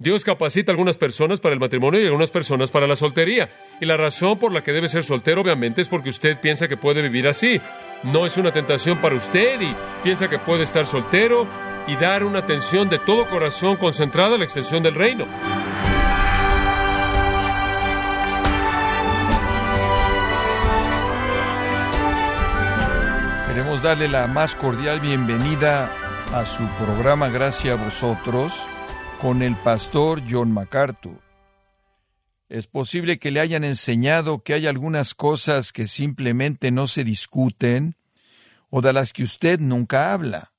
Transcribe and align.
Dios 0.00 0.22
capacita 0.22 0.70
a 0.70 0.74
algunas 0.74 0.96
personas 0.96 1.40
para 1.40 1.54
el 1.54 1.58
matrimonio 1.58 1.98
y 1.98 2.04
a 2.04 2.06
algunas 2.06 2.30
personas 2.30 2.70
para 2.70 2.86
la 2.86 2.94
soltería. 2.94 3.50
Y 3.80 3.84
la 3.84 3.96
razón 3.96 4.38
por 4.38 4.52
la 4.52 4.62
que 4.62 4.72
debe 4.72 4.88
ser 4.88 5.02
soltero, 5.02 5.40
obviamente, 5.40 5.80
es 5.80 5.88
porque 5.88 6.10
usted 6.10 6.38
piensa 6.40 6.68
que 6.68 6.76
puede 6.76 7.02
vivir 7.02 7.26
así. 7.26 7.60
No 8.04 8.24
es 8.24 8.36
una 8.36 8.52
tentación 8.52 8.98
para 9.00 9.16
usted 9.16 9.60
y 9.60 9.74
piensa 10.04 10.30
que 10.30 10.38
puede 10.38 10.62
estar 10.62 10.86
soltero 10.86 11.48
y 11.88 11.96
dar 11.96 12.22
una 12.22 12.38
atención 12.38 12.88
de 12.88 13.00
todo 13.00 13.26
corazón 13.26 13.74
concentrada 13.74 14.36
a 14.36 14.38
la 14.38 14.44
extensión 14.44 14.84
del 14.84 14.94
reino. 14.94 15.26
Queremos 23.48 23.82
darle 23.82 24.06
la 24.06 24.28
más 24.28 24.54
cordial 24.54 25.00
bienvenida 25.00 25.90
a 26.32 26.46
su 26.46 26.64
programa 26.76 27.28
Gracias 27.30 27.76
a 27.76 27.82
vosotros 27.82 28.64
con 29.20 29.42
el 29.42 29.56
pastor 29.56 30.22
John 30.28 30.52
MacArthur. 30.52 31.20
Es 32.48 32.66
posible 32.66 33.18
que 33.18 33.30
le 33.30 33.40
hayan 33.40 33.64
enseñado 33.64 34.42
que 34.42 34.54
hay 34.54 34.66
algunas 34.66 35.14
cosas 35.14 35.72
que 35.72 35.88
simplemente 35.88 36.70
no 36.70 36.86
se 36.86 37.04
discuten 37.04 37.96
o 38.70 38.80
de 38.80 38.92
las 38.92 39.12
que 39.12 39.24
usted 39.24 39.60
nunca 39.60 40.12
habla. 40.12 40.52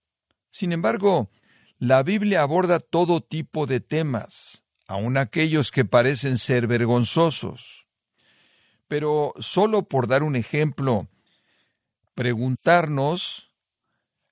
Sin 0.52 0.72
embargo, 0.72 1.30
la 1.78 2.04
Biblia 2.04 2.42
aborda 2.42 2.80
todo 2.80 3.22
tipo 3.22 3.66
de 3.66 3.80
temas, 3.80 4.64
aun 4.88 5.18
aquellos 5.18 5.72
que 5.72 5.86
parecen 5.86 6.38
ser 6.38 6.68
vergonzosos. 6.68 7.88
Pero 8.88 9.34
solo 9.40 9.84
por 9.84 10.08
dar 10.08 10.22
un 10.22 10.36
ejemplo, 10.36 11.08
preguntarnos 12.14 13.54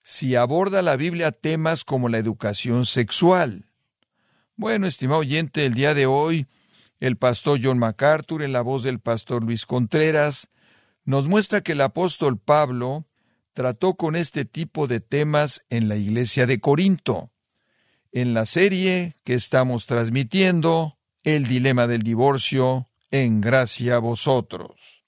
si 0.04 0.36
aborda 0.36 0.82
la 0.82 0.98
Biblia 0.98 1.32
temas 1.32 1.84
como 1.84 2.10
la 2.10 2.18
educación 2.18 2.86
sexual. 2.86 3.67
Bueno, 4.60 4.88
estimado 4.88 5.20
oyente, 5.20 5.68
el 5.68 5.76
día 5.76 5.94
de 5.94 6.08
hoy, 6.08 6.48
el 7.00 7.16
pastor 7.16 7.60
John 7.62 7.78
MacArthur, 7.78 8.42
en 8.42 8.54
la 8.54 8.62
voz 8.62 8.82
del 8.82 9.00
pastor 9.00 9.44
Luis 9.44 9.68
Contreras, 9.68 10.50
nos 11.06 11.28
muestra 11.28 11.62
que 11.62 11.74
el 11.74 11.82
apóstol 11.82 12.40
Pablo 12.40 13.06
trató 13.54 13.94
con 13.94 14.16
este 14.16 14.46
tipo 14.46 14.88
de 14.88 15.00
temas 15.00 15.64
en 15.70 15.88
la 15.88 15.96
iglesia 15.96 16.48
de 16.48 16.60
Corinto. 16.60 17.30
En 18.12 18.34
la 18.34 18.48
serie 18.48 19.18
que 19.24 19.36
estamos 19.36 19.86
transmitiendo, 19.86 20.98
El 21.24 21.46
dilema 21.46 21.86
del 21.86 22.02
divorcio, 22.02 22.90
en 23.12 23.42
gracia 23.42 23.98
a 23.98 24.00
vosotros. 24.00 25.04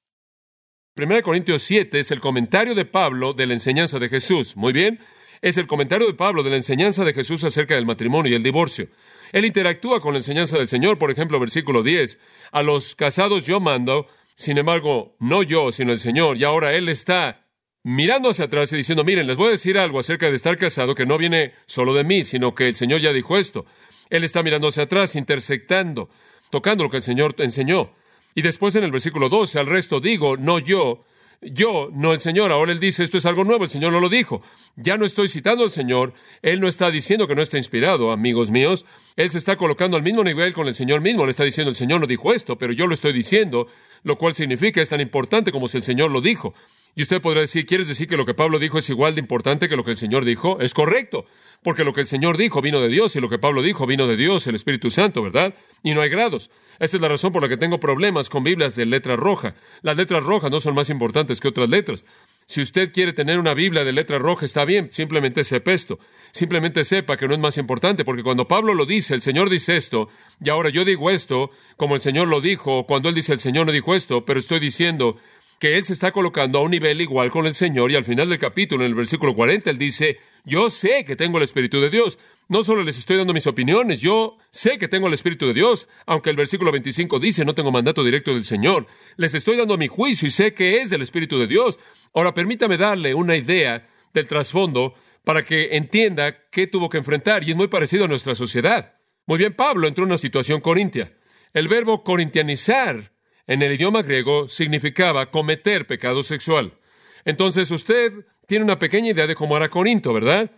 1 0.96 1.24
Corintios 1.24 1.64
7 1.64 1.98
es 1.98 2.12
el 2.12 2.20
comentario 2.20 2.76
de 2.76 2.86
Pablo 2.86 3.34
de 3.34 3.48
la 3.48 3.54
enseñanza 3.54 3.98
de 3.98 4.10
Jesús. 4.10 4.56
Muy 4.56 4.74
bien, 4.74 5.00
es 5.42 5.58
el 5.58 5.66
comentario 5.66 6.06
de 6.06 6.14
Pablo 6.14 6.44
de 6.44 6.52
la 6.52 6.58
enseñanza 6.58 7.04
de 7.04 7.14
Jesús 7.16 7.44
acerca 7.44 7.74
del 7.74 7.88
matrimonio 7.88 8.32
y 8.32 8.36
el 8.36 8.44
divorcio. 8.44 8.90
Él 9.32 9.46
interactúa 9.46 10.00
con 10.00 10.14
la 10.14 10.20
enseñanza 10.20 10.58
del 10.58 10.68
Señor, 10.68 10.98
por 10.98 11.12
ejemplo, 11.12 11.40
versículo 11.40 11.84
10. 11.84 12.20
A 12.52 12.64
los 12.64 12.96
casados 12.96 13.46
yo 13.46 13.60
mando, 13.60 14.08
sin 14.36 14.58
embargo, 14.58 15.16
no 15.20 15.44
yo, 15.44 15.72
sino 15.72 15.92
el 15.92 16.00
Señor. 16.00 16.38
Y 16.38 16.44
ahora 16.44 16.74
Él 16.74 16.90
está 16.90 17.48
mirando 17.84 18.30
hacia 18.30 18.46
atrás 18.46 18.72
y 18.74 18.78
diciendo, 18.78 19.04
miren, 19.04 19.28
les 19.28 19.38
voy 19.38 19.48
a 19.48 19.52
decir 19.52 19.78
algo 19.78 20.00
acerca 20.00 20.30
de 20.30 20.36
estar 20.36 20.58
casado 20.58 20.96
que 20.96 21.06
no 21.06 21.18
viene 21.18 21.54
solo 21.66 21.94
de 21.94 22.04
mí, 22.04 22.24
sino 22.24 22.54
que 22.54 22.68
el 22.68 22.76
Señor 22.76 23.02
ya 23.02 23.14
dijo 23.14 23.38
esto. 23.38 23.66
Él 24.10 24.24
está 24.24 24.44
mirando 24.44 24.68
hacia 24.68 24.84
atrás, 24.84 25.16
intersectando, 25.16 26.10
tocando 26.50 26.84
lo 26.84 26.90
que 26.90 26.98
el 26.98 27.04
Señor 27.04 27.36
enseñó. 27.38 27.94
Y 28.36 28.42
después 28.42 28.76
en 28.76 28.84
el 28.84 28.92
versículo 28.92 29.30
12, 29.30 29.60
al 29.60 29.68
resto 29.68 30.00
digo, 30.00 30.38
no 30.38 30.60
yo, 30.60 31.04
yo, 31.42 31.90
no 31.94 32.14
el 32.14 32.20
Señor. 32.20 32.52
Ahora 32.52 32.72
Él 32.72 32.80
dice, 32.80 33.04
esto 33.04 33.18
es 33.18 33.26
algo 33.26 33.44
nuevo, 33.44 33.64
el 33.64 33.70
Señor 33.70 33.94
no 33.94 34.00
lo 34.00 34.10
dijo. 34.10 34.42
Ya 34.76 34.98
no 34.98 35.06
estoy 35.06 35.28
citando 35.28 35.64
al 35.64 35.72
Señor, 35.72 36.14
Él 36.42 36.60
no 36.60 36.68
está 36.68 36.92
diciendo 36.92 37.28
que 37.28 37.36
no 37.36 37.42
está 37.42 37.58
inspirado, 37.58 38.12
amigos 38.12 38.52
míos. 38.52 38.86
Él 39.16 39.30
se 39.30 39.38
está 39.38 39.56
colocando 39.56 39.98
al 39.98 40.04
mismo 40.04 40.24
nivel 40.24 40.54
con 40.54 40.68
el 40.68 40.76
Señor 40.76 41.02
mismo, 41.02 41.26
le 41.26 41.32
está 41.32 41.44
diciendo, 41.44 41.70
el 41.70 41.76
Señor 41.76 42.02
no 42.02 42.08
dijo 42.08 42.34
esto, 42.34 42.58
pero 42.58 42.74
yo 42.74 42.88
lo 42.88 42.94
estoy 42.94 43.14
diciendo, 43.14 43.68
lo 44.04 44.18
cual 44.18 44.34
significa 44.34 44.82
es 44.82 44.90
tan 44.90 45.02
importante 45.02 45.52
como 45.52 45.68
si 45.68 45.78
el 45.78 45.84
Señor 45.84 46.12
lo 46.12 46.22
dijo. 46.22 46.54
Y 47.00 47.04
usted 47.04 47.22
podrá 47.22 47.40
decir, 47.40 47.66
¿quieres 47.66 47.88
decir 47.88 48.10
que 48.10 48.18
lo 48.18 48.26
que 48.26 48.34
Pablo 48.34 48.60
dijo 48.60 48.78
es 48.78 48.90
igual 48.90 49.16
de 49.16 49.22
importante 49.22 49.70
que 49.70 49.78
lo 49.78 49.86
que 49.86 49.92
el 49.92 49.96
Señor 49.96 50.26
dijo? 50.26 50.60
Es 50.60 50.74
correcto, 50.74 51.24
porque 51.64 51.86
lo 51.86 51.94
que 51.94 52.02
el 52.02 52.08
Señor 52.08 52.36
dijo 52.36 52.62
vino 52.62 52.82
de 52.82 52.90
Dios 52.90 53.16
y 53.16 53.22
lo 53.22 53.30
que 53.30 53.40
Pablo 53.40 53.62
dijo 53.62 53.88
vino 53.88 54.06
de 54.06 54.18
Dios, 54.18 54.46
el 54.48 54.56
Espíritu 54.56 54.90
Santo, 54.90 55.24
¿verdad? 55.24 55.54
Y 55.82 55.94
no 55.94 56.02
hay 56.02 56.10
grados. 56.10 56.52
Esa 56.78 56.98
es 56.98 57.02
la 57.02 57.08
razón 57.08 57.32
por 57.32 57.42
la 57.42 57.48
que 57.48 57.56
tengo 57.56 57.80
problemas 57.80 58.30
con 58.30 58.44
Biblias 58.44 58.76
de 58.76 58.86
letra 58.86 59.16
roja. 59.16 59.56
Las 59.82 59.96
letras 59.96 60.26
rojas 60.26 60.52
no 60.52 60.60
son 60.60 60.76
más 60.76 60.90
importantes 60.90 61.40
que 61.40 61.48
otras 61.48 61.70
letras. 61.70 62.04
Si 62.48 62.62
usted 62.62 62.92
quiere 62.92 63.14
tener 63.14 63.40
una 63.40 63.54
Biblia 63.54 63.86
de 63.86 63.94
letra 63.94 64.18
roja, 64.18 64.44
está 64.44 64.66
bien, 64.66 64.92
simplemente 64.92 65.46
sepa 65.46 65.72
esto. 65.72 66.00
Simplemente 66.32 66.84
sepa 66.84 67.16
que 67.16 67.28
no 67.30 67.34
es 67.34 67.40
más 67.40 67.58
importante, 67.58 68.04
porque 68.04 68.24
cuando 68.24 68.48
Pablo 68.48 68.74
lo 68.74 68.86
dice, 68.86 69.14
el 69.14 69.22
Señor 69.22 69.50
dice 69.50 69.78
esto, 69.78 70.10
y 70.44 70.50
ahora 70.50 70.70
yo 70.70 70.84
digo 70.84 71.12
esto, 71.12 71.52
como 71.78 71.96
el 71.96 72.02
Señor 72.02 72.28
lo 72.28 72.42
dijo, 72.42 72.86
cuando 72.88 73.08
Él 73.08 73.16
dice 73.16 73.32
el 73.32 73.40
Señor 73.40 73.68
no 73.68 73.72
dijo 73.72 73.96
esto, 73.96 74.26
pero 74.26 74.40
estoy 74.40 74.60
diciendo 74.60 75.18
que 75.60 75.78
Él 75.78 75.84
se 75.84 75.94
está 75.94 76.12
colocando 76.12 76.60
a 76.60 76.62
un 76.62 76.72
nivel 76.72 77.02
igual 77.02 77.30
con 77.30 77.46
el 77.46 77.54
Señor, 77.54 77.92
y 77.92 77.96
al 77.96 78.06
final 78.06 78.30
del 78.30 78.40
capítulo, 78.40 78.84
en 78.84 78.92
el 78.92 78.96
versículo 78.96 79.36
40, 79.36 79.70
Él 79.70 79.78
dice, 79.78 80.18
yo 80.46 80.70
sé 80.70 81.04
que 81.06 81.16
tengo 81.16 81.38
el 81.38 81.44
Espíritu 81.44 81.82
de 81.82 81.90
Dios. 81.90 82.18
No 82.48 82.64
solo 82.64 82.84
les 82.84 82.98
estoy 82.98 83.18
dando 83.18 83.34
mis 83.34 83.46
opiniones, 83.46 84.02
yo 84.02 84.38
sé 84.50 84.80
que 84.80 84.88
tengo 84.88 85.08
el 85.08 85.14
Espíritu 85.14 85.46
de 85.48 85.54
Dios, 85.54 85.88
aunque 86.08 86.32
el 86.32 86.36
versículo 86.36 86.72
25 86.72 87.20
dice 87.20 87.46
no 87.46 87.54
tengo 87.54 87.72
mandato 87.72 88.04
directo 88.04 88.34
del 88.34 88.44
Señor. 88.44 88.88
Les 89.18 89.36
estoy 89.36 89.58
dando 89.58 89.78
mi 89.78 89.88
juicio 89.88 90.28
y 90.28 90.32
sé 90.32 90.54
que 90.54 90.78
es 90.78 90.90
del 90.90 91.04
Espíritu 91.04 91.38
de 91.38 91.46
Dios. 91.46 91.78
Ahora 92.14 92.34
permítame 92.34 92.78
darle 92.78 93.14
una 93.14 93.36
idea 93.36 93.88
del 94.14 94.26
trasfondo 94.26 94.96
para 95.24 95.46
que 95.46 95.76
entienda 95.76 96.50
qué 96.50 96.66
tuvo 96.66 96.90
que 96.90 96.98
enfrentar 96.98 97.44
y 97.44 97.52
es 97.52 97.56
muy 97.56 97.68
parecido 97.68 98.06
a 98.06 98.08
nuestra 98.08 98.34
sociedad. 98.34 98.96
Muy 99.28 99.38
bien, 99.38 99.54
Pablo 99.54 99.88
entró 99.88 100.06
en 100.06 100.10
una 100.10 100.18
situación 100.18 100.62
corintia. 100.62 101.14
El 101.54 101.68
verbo 101.68 102.04
corintianizar 102.04 103.12
en 103.50 103.64
el 103.64 103.74
idioma 103.74 104.04
griego 104.04 104.48
significaba 104.48 105.32
cometer 105.32 105.88
pecado 105.88 106.22
sexual. 106.22 106.78
Entonces 107.26 107.72
usted 107.72 108.14
tiene 108.46 108.64
una 108.64 108.78
pequeña 108.78 109.10
idea 109.10 109.26
de 109.26 109.34
cómo 109.34 109.58
era 109.58 109.70
Corinto, 109.70 110.14
¿verdad? 110.14 110.52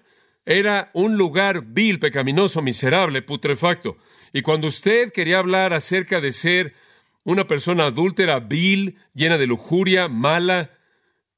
Era 0.46 0.92
un 0.94 1.16
lugar 1.16 1.64
vil, 1.68 2.00
pecaminoso, 2.00 2.62
miserable, 2.62 3.22
putrefacto. 3.22 3.96
Y 4.34 4.42
cuando 4.42 4.68
usted 4.68 5.14
quería 5.14 5.40
hablar 5.40 5.72
acerca 5.72 6.20
de 6.20 6.34
ser 6.34 6.74
una 7.24 7.48
persona 7.48 7.86
adúltera, 7.86 8.42
vil, 8.42 8.98
llena 9.14 9.38
de 9.38 9.48
lujuria, 9.48 10.10
mala, 10.10 10.72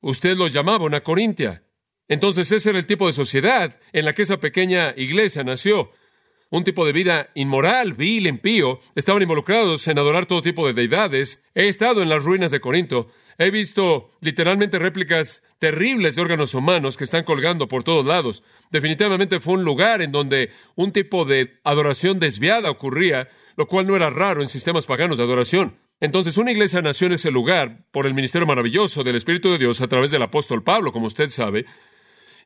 usted 0.01 0.35
lo 0.35 0.47
llamaba 0.47 0.85
una 0.85 1.01
corintia. 1.01 1.61
Entonces 2.07 2.51
ese 2.51 2.71
era 2.71 2.79
el 2.79 2.87
tipo 2.87 3.05
de 3.05 3.13
sociedad 3.13 3.79
en 3.91 4.05
la 4.05 4.13
que 4.13 4.23
esa 4.23 4.39
pequeña 4.39 4.95
iglesia 4.97 5.43
nació 5.43 5.91
un 6.53 6.63
tipo 6.63 6.85
de 6.85 6.91
vida 6.91 7.31
inmoral, 7.33 7.93
vil, 7.93 8.27
impío, 8.27 8.79
estaban 8.93 9.23
involucrados 9.23 9.87
en 9.87 9.97
adorar 9.97 10.27
todo 10.27 10.43
tipo 10.43 10.67
de 10.67 10.73
deidades. 10.73 11.43
He 11.55 11.67
estado 11.67 12.03
en 12.03 12.09
las 12.09 12.23
ruinas 12.23 12.51
de 12.51 12.59
Corinto. 12.59 13.07
He 13.39 13.49
visto 13.49 14.11
literalmente 14.21 14.77
réplicas 14.77 15.41
terribles 15.57 16.15
de 16.15 16.21
órganos 16.21 16.53
humanos 16.53 16.95
que 16.95 17.05
están 17.05 17.23
colgando 17.23 17.67
por 17.67 17.83
todos 17.83 18.05
lados. 18.05 18.43
Definitivamente 18.69 19.39
fue 19.39 19.55
un 19.55 19.63
lugar 19.63 20.03
en 20.03 20.11
donde 20.11 20.51
un 20.75 20.91
tipo 20.91 21.25
de 21.25 21.59
adoración 21.63 22.19
desviada 22.19 22.69
ocurría, 22.69 23.29
lo 23.57 23.65
cual 23.65 23.87
no 23.87 23.95
era 23.95 24.11
raro 24.11 24.43
en 24.43 24.47
sistemas 24.47 24.85
paganos 24.85 25.17
de 25.17 25.23
adoración. 25.23 25.79
Entonces 25.99 26.37
una 26.37 26.51
iglesia 26.51 26.83
nació 26.83 27.07
en 27.07 27.13
ese 27.13 27.31
lugar 27.31 27.87
por 27.89 28.05
el 28.05 28.13
ministerio 28.13 28.45
maravilloso 28.45 29.03
del 29.03 29.15
Espíritu 29.15 29.49
de 29.49 29.57
Dios 29.57 29.81
a 29.81 29.87
través 29.87 30.11
del 30.11 30.21
apóstol 30.21 30.61
Pablo, 30.61 30.91
como 30.91 31.07
usted 31.07 31.29
sabe, 31.29 31.65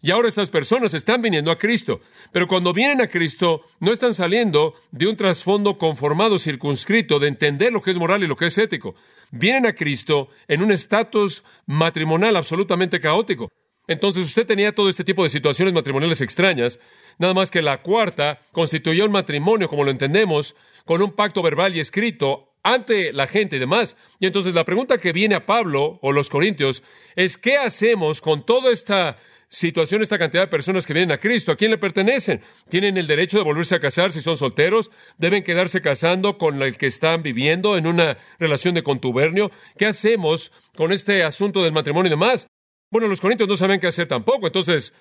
y 0.01 0.11
ahora 0.11 0.27
estas 0.27 0.49
personas 0.49 0.93
están 0.93 1.21
viniendo 1.21 1.51
a 1.51 1.57
Cristo. 1.57 2.01
Pero 2.31 2.47
cuando 2.47 2.73
vienen 2.73 3.01
a 3.01 3.07
Cristo, 3.07 3.61
no 3.79 3.91
están 3.91 4.13
saliendo 4.13 4.75
de 4.91 5.07
un 5.07 5.17
trasfondo 5.17 5.77
conformado, 5.77 6.37
circunscrito, 6.37 7.19
de 7.19 7.27
entender 7.27 7.71
lo 7.73 7.81
que 7.81 7.91
es 7.91 7.97
moral 7.97 8.23
y 8.23 8.27
lo 8.27 8.35
que 8.35 8.47
es 8.47 8.57
ético. 8.57 8.95
Vienen 9.31 9.65
a 9.65 9.73
Cristo 9.73 10.29
en 10.47 10.61
un 10.61 10.71
estatus 10.71 11.43
matrimonial 11.65 12.35
absolutamente 12.35 12.99
caótico. 12.99 13.51
Entonces 13.87 14.25
usted 14.25 14.45
tenía 14.45 14.75
todo 14.75 14.89
este 14.89 15.03
tipo 15.03 15.23
de 15.23 15.29
situaciones 15.29 15.73
matrimoniales 15.73 16.19
extrañas, 16.19 16.79
nada 17.17 17.33
más 17.33 17.49
que 17.49 17.61
la 17.61 17.81
cuarta 17.81 18.41
constituyó 18.51 19.05
un 19.05 19.11
matrimonio, 19.11 19.69
como 19.69 19.85
lo 19.85 19.91
entendemos, 19.91 20.55
con 20.83 21.01
un 21.01 21.13
pacto 21.13 21.41
verbal 21.41 21.75
y 21.75 21.79
escrito 21.79 22.53
ante 22.63 23.13
la 23.13 23.27
gente 23.27 23.55
y 23.55 23.59
demás. 23.59 23.95
Y 24.19 24.25
entonces 24.25 24.53
la 24.53 24.65
pregunta 24.65 24.97
que 24.97 25.13
viene 25.13 25.35
a 25.35 25.45
Pablo 25.45 25.99
o 26.01 26.11
los 26.11 26.29
Corintios 26.29 26.83
es, 27.15 27.37
¿qué 27.37 27.57
hacemos 27.57 28.19
con 28.19 28.45
toda 28.45 28.71
esta 28.71 29.17
situación 29.49 30.01
esta 30.01 30.17
cantidad 30.17 30.43
de 30.43 30.47
personas 30.47 30.85
que 30.85 30.93
vienen 30.93 31.11
a 31.11 31.19
Cristo. 31.19 31.51
¿A 31.51 31.55
quién 31.55 31.71
le 31.71 31.77
pertenecen? 31.77 32.41
¿Tienen 32.69 32.97
el 32.97 33.07
derecho 33.07 33.37
de 33.37 33.43
volverse 33.43 33.75
a 33.75 33.79
casar 33.79 34.11
si 34.11 34.21
son 34.21 34.37
solteros? 34.37 34.91
¿Deben 35.17 35.43
quedarse 35.43 35.81
casando 35.81 36.37
con 36.37 36.61
el 36.61 36.77
que 36.77 36.87
están 36.87 37.23
viviendo 37.23 37.77
en 37.77 37.87
una 37.87 38.17
relación 38.39 38.75
de 38.75 38.83
contubernio? 38.83 39.51
¿Qué 39.77 39.85
hacemos 39.85 40.51
con 40.75 40.91
este 40.91 41.23
asunto 41.23 41.63
del 41.63 41.73
matrimonio 41.73 42.07
y 42.07 42.11
demás? 42.11 42.47
Bueno, 42.91 43.07
los 43.07 43.21
corintios 43.21 43.49
no 43.49 43.57
saben 43.57 43.79
qué 43.79 43.87
hacer 43.87 44.07
tampoco. 44.07 44.47
Entonces, 44.47 44.93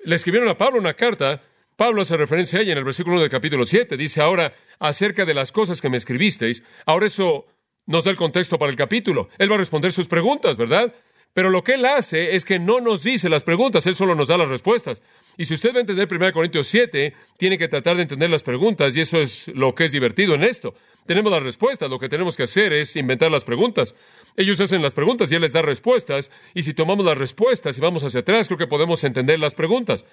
le 0.00 0.14
escribieron 0.14 0.48
a 0.48 0.56
Pablo 0.56 0.78
una 0.78 0.94
carta. 0.94 1.42
Pablo 1.76 2.02
hace 2.02 2.16
referencia 2.16 2.58
a 2.58 2.62
ella 2.62 2.72
en 2.72 2.78
el 2.78 2.84
versículo 2.84 3.14
1 3.14 3.22
del 3.22 3.30
capítulo 3.30 3.64
7. 3.64 3.96
Dice 3.96 4.20
ahora, 4.20 4.52
acerca 4.78 5.24
de 5.24 5.34
las 5.34 5.50
cosas 5.50 5.80
que 5.80 5.88
me 5.88 5.96
escribisteis. 5.96 6.62
Ahora 6.86 7.06
eso 7.06 7.46
nos 7.86 8.04
da 8.04 8.10
el 8.10 8.16
contexto 8.16 8.58
para 8.58 8.70
el 8.70 8.76
capítulo. 8.76 9.28
Él 9.38 9.50
va 9.50 9.56
a 9.56 9.58
responder 9.58 9.92
sus 9.92 10.08
preguntas, 10.08 10.56
¿verdad? 10.56 10.94
Pero 11.34 11.50
lo 11.50 11.64
que 11.64 11.74
él 11.74 11.84
hace 11.84 12.36
es 12.36 12.44
que 12.44 12.60
no 12.60 12.80
nos 12.80 13.02
dice 13.02 13.28
las 13.28 13.42
preguntas, 13.42 13.86
él 13.88 13.96
solo 13.96 14.14
nos 14.14 14.28
da 14.28 14.38
las 14.38 14.48
respuestas. 14.48 15.02
Y 15.36 15.44
si 15.44 15.54
usted 15.54 15.74
va 15.74 15.78
a 15.78 15.80
entender 15.80 16.06
1 16.08 16.32
Corintios 16.32 16.68
7, 16.68 17.12
tiene 17.36 17.58
que 17.58 17.66
tratar 17.66 17.96
de 17.96 18.02
entender 18.02 18.30
las 18.30 18.44
preguntas, 18.44 18.96
y 18.96 19.00
eso 19.00 19.18
es 19.18 19.48
lo 19.48 19.74
que 19.74 19.84
es 19.84 19.92
divertido 19.92 20.36
en 20.36 20.44
esto. 20.44 20.74
Tenemos 21.06 21.32
las 21.32 21.42
respuestas, 21.42 21.90
lo 21.90 21.98
que 21.98 22.08
tenemos 22.08 22.36
que 22.36 22.44
hacer 22.44 22.72
es 22.72 22.94
inventar 22.94 23.32
las 23.32 23.44
preguntas. 23.44 23.96
Ellos 24.36 24.60
hacen 24.60 24.80
las 24.80 24.94
preguntas 24.94 25.30
y 25.30 25.34
Él 25.34 25.42
les 25.42 25.52
da 25.52 25.60
respuestas, 25.60 26.30
y 26.54 26.62
si 26.62 26.72
tomamos 26.72 27.04
las 27.04 27.18
respuestas 27.18 27.76
y 27.76 27.80
vamos 27.80 28.04
hacia 28.04 28.20
atrás, 28.20 28.46
creo 28.46 28.58
que 28.58 28.68
podemos 28.68 29.02
entender 29.02 29.40
las 29.40 29.56
preguntas. 29.56 30.04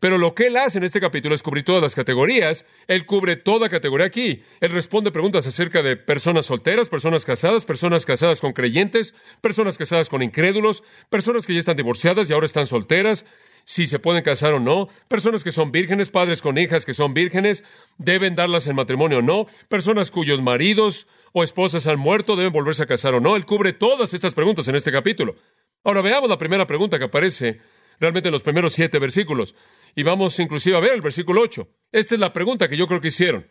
Pero 0.00 0.18
lo 0.18 0.34
que 0.34 0.48
Él 0.48 0.56
hace 0.56 0.78
en 0.78 0.84
este 0.84 1.00
capítulo 1.00 1.34
es 1.34 1.42
cubrir 1.42 1.64
todas 1.64 1.82
las 1.82 1.94
categorías. 1.94 2.66
Él 2.88 3.06
cubre 3.06 3.36
toda 3.36 3.68
categoría 3.68 4.06
aquí. 4.06 4.42
Él 4.60 4.72
responde 4.72 5.10
preguntas 5.10 5.46
acerca 5.46 5.82
de 5.82 5.96
personas 5.96 6.46
solteras, 6.46 6.90
personas 6.90 7.24
casadas, 7.24 7.64
personas 7.64 8.04
casadas 8.04 8.40
con 8.40 8.52
creyentes, 8.52 9.14
personas 9.40 9.78
casadas 9.78 10.08
con 10.10 10.22
incrédulos, 10.22 10.82
personas 11.08 11.46
que 11.46 11.54
ya 11.54 11.60
están 11.60 11.76
divorciadas 11.76 12.28
y 12.28 12.34
ahora 12.34 12.46
están 12.46 12.66
solteras, 12.66 13.24
si 13.64 13.86
se 13.86 13.98
pueden 13.98 14.22
casar 14.22 14.52
o 14.52 14.60
no, 14.60 14.88
personas 15.08 15.42
que 15.42 15.50
son 15.50 15.72
vírgenes, 15.72 16.10
padres 16.10 16.42
con 16.42 16.58
hijas 16.58 16.84
que 16.84 16.94
son 16.94 17.14
vírgenes, 17.14 17.64
deben 17.96 18.34
darlas 18.34 18.66
en 18.66 18.76
matrimonio 18.76 19.18
o 19.18 19.22
no, 19.22 19.46
personas 19.68 20.10
cuyos 20.10 20.42
maridos 20.42 21.06
o 21.32 21.42
esposas 21.42 21.86
han 21.86 21.98
muerto, 21.98 22.36
deben 22.36 22.52
volverse 22.52 22.82
a 22.82 22.86
casar 22.86 23.14
o 23.14 23.20
no. 23.20 23.36
Él 23.36 23.46
cubre 23.46 23.72
todas 23.72 24.14
estas 24.14 24.34
preguntas 24.34 24.68
en 24.68 24.76
este 24.76 24.92
capítulo. 24.92 25.34
Ahora 25.82 26.02
veamos 26.02 26.28
la 26.28 26.38
primera 26.38 26.66
pregunta 26.66 26.98
que 26.98 27.06
aparece 27.06 27.60
realmente 27.98 28.28
en 28.28 28.32
los 28.32 28.42
primeros 28.42 28.72
siete 28.72 28.98
versículos. 28.98 29.54
Y 29.94 30.02
vamos 30.02 30.38
inclusive 30.38 30.76
a 30.76 30.80
ver 30.80 30.94
el 30.94 31.00
versículo 31.00 31.40
8. 31.42 31.68
Esta 31.92 32.14
es 32.14 32.20
la 32.20 32.32
pregunta 32.32 32.68
que 32.68 32.76
yo 32.76 32.86
creo 32.86 33.00
que 33.00 33.08
hicieron. 33.08 33.46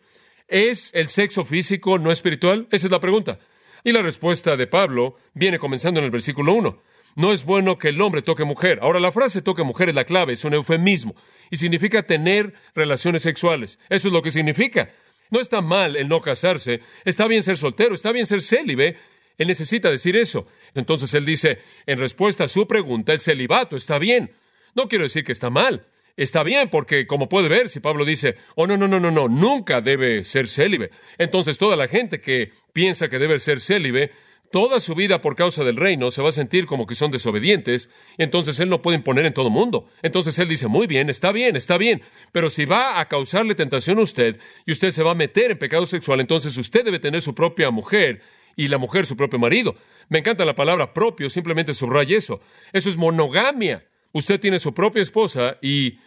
¿Es 0.46 0.92
el 0.94 1.08
sexo 1.08 1.44
físico 1.44 1.98
no 1.98 2.10
espiritual? 2.10 2.68
Esa 2.70 2.86
es 2.86 2.90
la 2.90 3.00
pregunta. 3.00 3.38
Y 3.82 3.92
la 3.92 4.02
respuesta 4.02 4.56
de 4.56 4.66
Pablo 4.66 5.16
viene 5.32 5.58
comenzando 5.58 6.00
en 6.00 6.04
el 6.04 6.10
versículo 6.10 6.52
1. 6.54 6.82
No 7.16 7.32
es 7.32 7.44
bueno 7.44 7.78
que 7.78 7.90
el 7.90 8.00
hombre 8.00 8.22
toque 8.22 8.44
mujer. 8.44 8.78
Ahora, 8.82 8.98
la 8.98 9.12
frase 9.12 9.40
toque 9.40 9.62
mujer 9.62 9.88
es 9.88 9.94
la 9.94 10.04
clave, 10.04 10.32
es 10.32 10.44
un 10.44 10.54
eufemismo 10.54 11.14
y 11.50 11.56
significa 11.56 12.02
tener 12.02 12.54
relaciones 12.74 13.22
sexuales. 13.22 13.78
Eso 13.88 14.08
es 14.08 14.14
lo 14.14 14.22
que 14.22 14.30
significa. 14.30 14.90
No 15.30 15.40
está 15.40 15.60
mal 15.60 15.96
el 15.96 16.08
no 16.08 16.20
casarse, 16.20 16.80
está 17.04 17.26
bien 17.28 17.42
ser 17.42 17.56
soltero, 17.56 17.94
está 17.94 18.12
bien 18.12 18.26
ser 18.26 18.42
célibe. 18.42 18.96
Él 19.38 19.48
necesita 19.48 19.90
decir 19.90 20.16
eso. 20.16 20.46
Entonces 20.74 21.14
él 21.14 21.24
dice, 21.24 21.60
en 21.86 21.98
respuesta 21.98 22.44
a 22.44 22.48
su 22.48 22.66
pregunta, 22.66 23.12
el 23.12 23.20
celibato 23.20 23.76
está 23.76 23.98
bien. 23.98 24.32
No 24.74 24.88
quiero 24.88 25.04
decir 25.04 25.24
que 25.24 25.32
está 25.32 25.50
mal. 25.50 25.86
Está 26.16 26.42
bien, 26.42 26.68
porque 26.70 27.06
como 27.06 27.28
puede 27.28 27.48
ver, 27.48 27.68
si 27.68 27.80
Pablo 27.80 28.04
dice, 28.04 28.36
oh, 28.54 28.66
no, 28.66 28.76
no, 28.76 28.86
no, 28.86 29.00
no, 29.00 29.10
no, 29.10 29.28
nunca 29.28 29.80
debe 29.80 30.22
ser 30.22 30.48
célibe. 30.48 30.90
Entonces 31.18 31.58
toda 31.58 31.76
la 31.76 31.88
gente 31.88 32.20
que 32.20 32.52
piensa 32.72 33.08
que 33.08 33.18
debe 33.18 33.38
ser 33.40 33.60
célibe 33.60 34.12
toda 34.54 34.78
su 34.78 34.94
vida 34.94 35.20
por 35.20 35.34
causa 35.34 35.64
del 35.64 35.74
reino 35.74 36.12
se 36.12 36.22
va 36.22 36.28
a 36.28 36.32
sentir 36.32 36.66
como 36.66 36.86
que 36.86 36.94
son 36.94 37.10
desobedientes, 37.10 37.90
y 38.16 38.22
entonces 38.22 38.60
él 38.60 38.68
no 38.68 38.82
puede 38.82 38.98
imponer 38.98 39.26
en 39.26 39.34
todo 39.34 39.50
mundo. 39.50 39.88
Entonces 40.00 40.38
él 40.38 40.48
dice, 40.48 40.68
muy 40.68 40.86
bien, 40.86 41.10
está 41.10 41.32
bien, 41.32 41.56
está 41.56 41.76
bien, 41.76 42.02
pero 42.30 42.48
si 42.48 42.64
va 42.64 43.00
a 43.00 43.08
causarle 43.08 43.56
tentación 43.56 43.98
a 43.98 44.02
usted 44.02 44.38
y 44.64 44.70
usted 44.70 44.92
se 44.92 45.02
va 45.02 45.10
a 45.10 45.16
meter 45.16 45.50
en 45.50 45.58
pecado 45.58 45.86
sexual, 45.86 46.20
entonces 46.20 46.56
usted 46.56 46.84
debe 46.84 47.00
tener 47.00 47.20
su 47.20 47.34
propia 47.34 47.72
mujer 47.72 48.22
y 48.54 48.68
la 48.68 48.78
mujer 48.78 49.06
su 49.06 49.16
propio 49.16 49.40
marido. 49.40 49.74
Me 50.08 50.20
encanta 50.20 50.44
la 50.44 50.54
palabra 50.54 50.94
propio, 50.94 51.28
simplemente 51.28 51.74
subraya 51.74 52.16
eso. 52.16 52.40
Eso 52.72 52.88
es 52.88 52.96
monogamia. 52.96 53.84
Usted 54.12 54.38
tiene 54.38 54.60
su 54.60 54.72
propia 54.72 55.02
esposa 55.02 55.58
y 55.60 55.98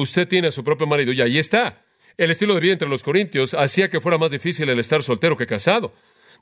usted 0.00 0.28
tiene 0.28 0.48
a 0.48 0.50
su 0.50 0.62
propio 0.62 0.86
marido, 0.86 1.12
y 1.12 1.20
ahí 1.20 1.38
está. 1.38 1.82
El 2.16 2.30
estilo 2.30 2.54
de 2.54 2.60
vida 2.60 2.72
entre 2.72 2.88
los 2.88 3.02
corintios 3.02 3.54
hacía 3.54 3.90
que 3.90 4.00
fuera 4.00 4.18
más 4.18 4.30
difícil 4.30 4.68
el 4.68 4.78
estar 4.78 5.02
soltero 5.02 5.36
que 5.36 5.46
casado. 5.46 5.94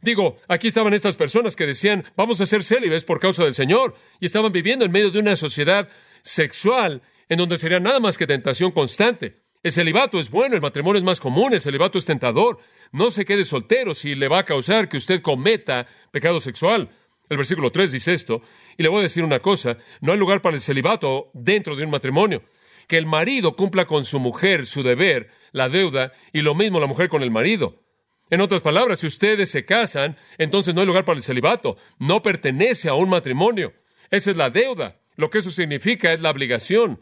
Digo, 0.02 0.36
aquí 0.48 0.66
estaban 0.66 0.92
estas 0.92 1.16
personas 1.16 1.56
que 1.56 1.66
decían, 1.66 2.04
vamos 2.16 2.40
a 2.40 2.46
ser 2.46 2.64
célibes 2.64 3.04
por 3.04 3.20
causa 3.20 3.44
del 3.44 3.54
Señor, 3.54 3.94
y 4.20 4.26
estaban 4.26 4.52
viviendo 4.52 4.84
en 4.84 4.92
medio 4.92 5.10
de 5.10 5.20
una 5.20 5.36
sociedad 5.36 5.88
sexual 6.22 7.02
en 7.28 7.38
donde 7.38 7.56
sería 7.56 7.80
nada 7.80 8.00
más 8.00 8.18
que 8.18 8.26
tentación 8.26 8.72
constante. 8.72 9.42
El 9.62 9.72
celibato 9.72 10.18
es 10.18 10.30
bueno, 10.30 10.54
el 10.54 10.60
matrimonio 10.60 10.98
es 10.98 11.04
más 11.04 11.20
común, 11.20 11.54
el 11.54 11.60
celibato 11.60 11.96
es 11.96 12.04
tentador. 12.04 12.58
No 12.92 13.10
se 13.10 13.24
quede 13.24 13.44
soltero 13.44 13.94
si 13.94 14.14
le 14.14 14.28
va 14.28 14.40
a 14.40 14.44
causar 14.44 14.88
que 14.88 14.98
usted 14.98 15.22
cometa 15.22 15.86
pecado 16.10 16.38
sexual. 16.38 16.90
El 17.30 17.38
versículo 17.38 17.72
3 17.72 17.92
dice 17.92 18.12
esto, 18.12 18.42
y 18.76 18.82
le 18.82 18.90
voy 18.90 18.98
a 18.98 19.02
decir 19.02 19.24
una 19.24 19.40
cosa, 19.40 19.78
no 20.00 20.12
hay 20.12 20.18
lugar 20.18 20.42
para 20.42 20.56
el 20.56 20.60
celibato 20.60 21.30
dentro 21.32 21.76
de 21.76 21.84
un 21.84 21.90
matrimonio. 21.90 22.42
Que 22.86 22.98
el 22.98 23.06
marido 23.06 23.56
cumpla 23.56 23.86
con 23.86 24.04
su 24.04 24.20
mujer 24.20 24.66
su 24.66 24.82
deber, 24.82 25.30
la 25.52 25.68
deuda, 25.68 26.12
y 26.32 26.42
lo 26.42 26.54
mismo 26.54 26.80
la 26.80 26.86
mujer 26.86 27.08
con 27.08 27.22
el 27.22 27.30
marido. 27.30 27.82
En 28.30 28.40
otras 28.40 28.62
palabras, 28.62 29.00
si 29.00 29.06
ustedes 29.06 29.50
se 29.50 29.64
casan, 29.64 30.16
entonces 30.38 30.74
no 30.74 30.80
hay 30.80 30.86
lugar 30.86 31.04
para 31.04 31.16
el 31.16 31.22
celibato. 31.22 31.76
No 31.98 32.22
pertenece 32.22 32.88
a 32.88 32.94
un 32.94 33.08
matrimonio. 33.08 33.72
Esa 34.10 34.30
es 34.30 34.36
la 34.36 34.50
deuda. 34.50 35.00
Lo 35.16 35.30
que 35.30 35.38
eso 35.38 35.50
significa 35.50 36.12
es 36.12 36.20
la 36.20 36.30
obligación. 36.30 37.00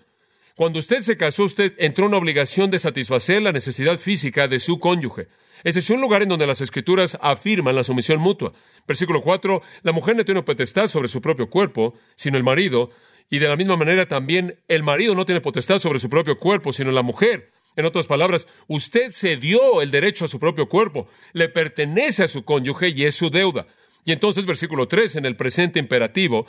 Cuando 0.56 0.78
usted 0.78 1.00
se 1.00 1.16
casó, 1.16 1.44
usted 1.44 1.74
entró 1.78 2.04
en 2.04 2.10
una 2.10 2.18
obligación 2.18 2.70
de 2.70 2.78
satisfacer 2.78 3.40
la 3.40 3.52
necesidad 3.52 3.98
física 3.98 4.48
de 4.48 4.58
su 4.58 4.78
cónyuge. 4.78 5.28
Ese 5.64 5.78
es 5.78 5.90
un 5.90 6.00
lugar 6.00 6.22
en 6.22 6.28
donde 6.28 6.46
las 6.46 6.60
escrituras 6.60 7.16
afirman 7.20 7.76
la 7.76 7.84
sumisión 7.84 8.20
mutua. 8.20 8.52
Versículo 8.86 9.22
4, 9.22 9.62
la 9.82 9.92
mujer 9.92 10.16
no 10.16 10.24
tiene 10.24 10.42
potestad 10.42 10.88
sobre 10.88 11.08
su 11.08 11.22
propio 11.22 11.48
cuerpo, 11.48 11.94
sino 12.16 12.36
el 12.36 12.42
marido, 12.42 12.90
y 13.32 13.38
de 13.38 13.48
la 13.48 13.56
misma 13.56 13.78
manera 13.78 14.04
también 14.04 14.58
el 14.68 14.82
marido 14.82 15.14
no 15.14 15.24
tiene 15.24 15.40
potestad 15.40 15.78
sobre 15.78 15.98
su 15.98 16.10
propio 16.10 16.38
cuerpo, 16.38 16.70
sino 16.70 16.92
la 16.92 17.00
mujer. 17.00 17.50
En 17.76 17.86
otras 17.86 18.06
palabras, 18.06 18.46
usted 18.66 19.08
se 19.08 19.38
dio 19.38 19.80
el 19.80 19.90
derecho 19.90 20.26
a 20.26 20.28
su 20.28 20.38
propio 20.38 20.68
cuerpo, 20.68 21.08
le 21.32 21.48
pertenece 21.48 22.24
a 22.24 22.28
su 22.28 22.44
cónyuge 22.44 22.90
y 22.90 23.06
es 23.06 23.14
su 23.14 23.30
deuda. 23.30 23.66
Y 24.04 24.12
entonces, 24.12 24.44
versículo 24.44 24.86
3, 24.86 25.16
en 25.16 25.24
el 25.24 25.36
presente 25.36 25.78
imperativo, 25.78 26.46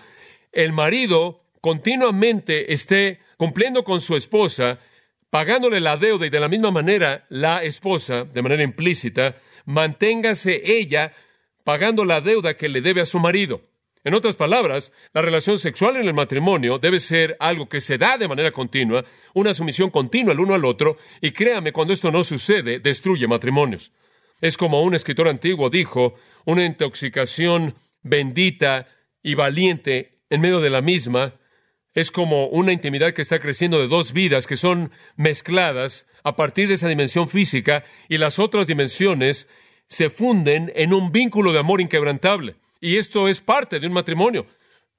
el 0.52 0.74
marido 0.74 1.46
continuamente 1.62 2.74
esté 2.74 3.22
cumpliendo 3.38 3.86
con 3.86 4.02
su 4.02 4.18
esposa, 4.18 4.80
pagándole 5.30 5.80
la 5.80 5.96
deuda 5.96 6.26
y 6.26 6.32
de 6.32 6.42
la 6.42 6.50
misma 6.50 6.72
manera 6.72 7.26
la 7.30 7.64
esposa, 7.64 8.26
de 8.26 8.42
manera 8.42 8.62
implícita, 8.62 9.38
manténgase 9.64 10.62
ella 10.66 11.14
pagando 11.64 12.04
la 12.04 12.20
deuda 12.20 12.58
que 12.58 12.68
le 12.68 12.82
debe 12.82 13.00
a 13.00 13.06
su 13.06 13.20
marido. 13.20 13.62
En 14.06 14.14
otras 14.14 14.36
palabras, 14.36 14.92
la 15.14 15.22
relación 15.22 15.60
sexual 15.60 15.96
en 15.96 16.08
el 16.08 16.14
matrimonio 16.14 16.78
debe 16.78 17.00
ser 17.00 17.38
algo 17.40 17.70
que 17.70 17.80
se 17.80 17.98
da 17.98 18.18
de 18.18 18.28
manera 18.28 18.52
continua, 18.52 19.06
una 19.34 19.54
sumisión 19.54 19.90
continua 19.90 20.34
el 20.34 20.42
uno 20.42 20.54
al 20.54 20.66
otro, 20.66 20.98
y 21.22 21.32
créame, 21.32 21.72
cuando 21.72 21.94
esto 21.94 22.12
no 22.12 22.24
sucede, 22.24 22.80
destruye 22.80 23.28
matrimonios. 23.28 23.94
Es 24.42 24.58
como 24.58 24.82
un 24.84 24.94
escritor 24.94 25.30
antiguo 25.30 25.70
dijo, 25.70 26.16
una 26.46 26.66
intoxicación 26.66 27.76
bendita 28.02 28.88
y 29.22 29.36
valiente 29.36 30.20
en 30.30 30.42
medio 30.42 30.60
de 30.60 30.70
la 30.70 30.82
misma, 30.82 31.36
es 31.94 32.12
como 32.12 32.48
una 32.48 32.74
intimidad 32.74 33.14
que 33.14 33.22
está 33.22 33.40
creciendo 33.40 33.80
de 33.80 33.88
dos 33.88 34.12
vidas 34.12 34.48
que 34.48 34.58
son 34.58 34.92
mezcladas 35.16 36.08
a 36.24 36.36
partir 36.36 36.68
de 36.68 36.74
esa 36.74 36.90
dimensión 36.90 37.30
física 37.30 37.84
y 38.10 38.18
las 38.18 38.40
otras 38.40 38.68
dimensiones 38.68 39.48
se 39.88 40.10
funden 40.10 40.72
en 40.76 40.94
un 40.94 41.12
vínculo 41.12 41.54
de 41.54 41.60
amor 41.60 41.80
inquebrantable. 41.80 42.56
Y 42.84 42.98
esto 42.98 43.30
es 43.30 43.40
parte 43.40 43.80
de 43.80 43.88
un 43.88 43.94
matrimonio. 43.94 44.46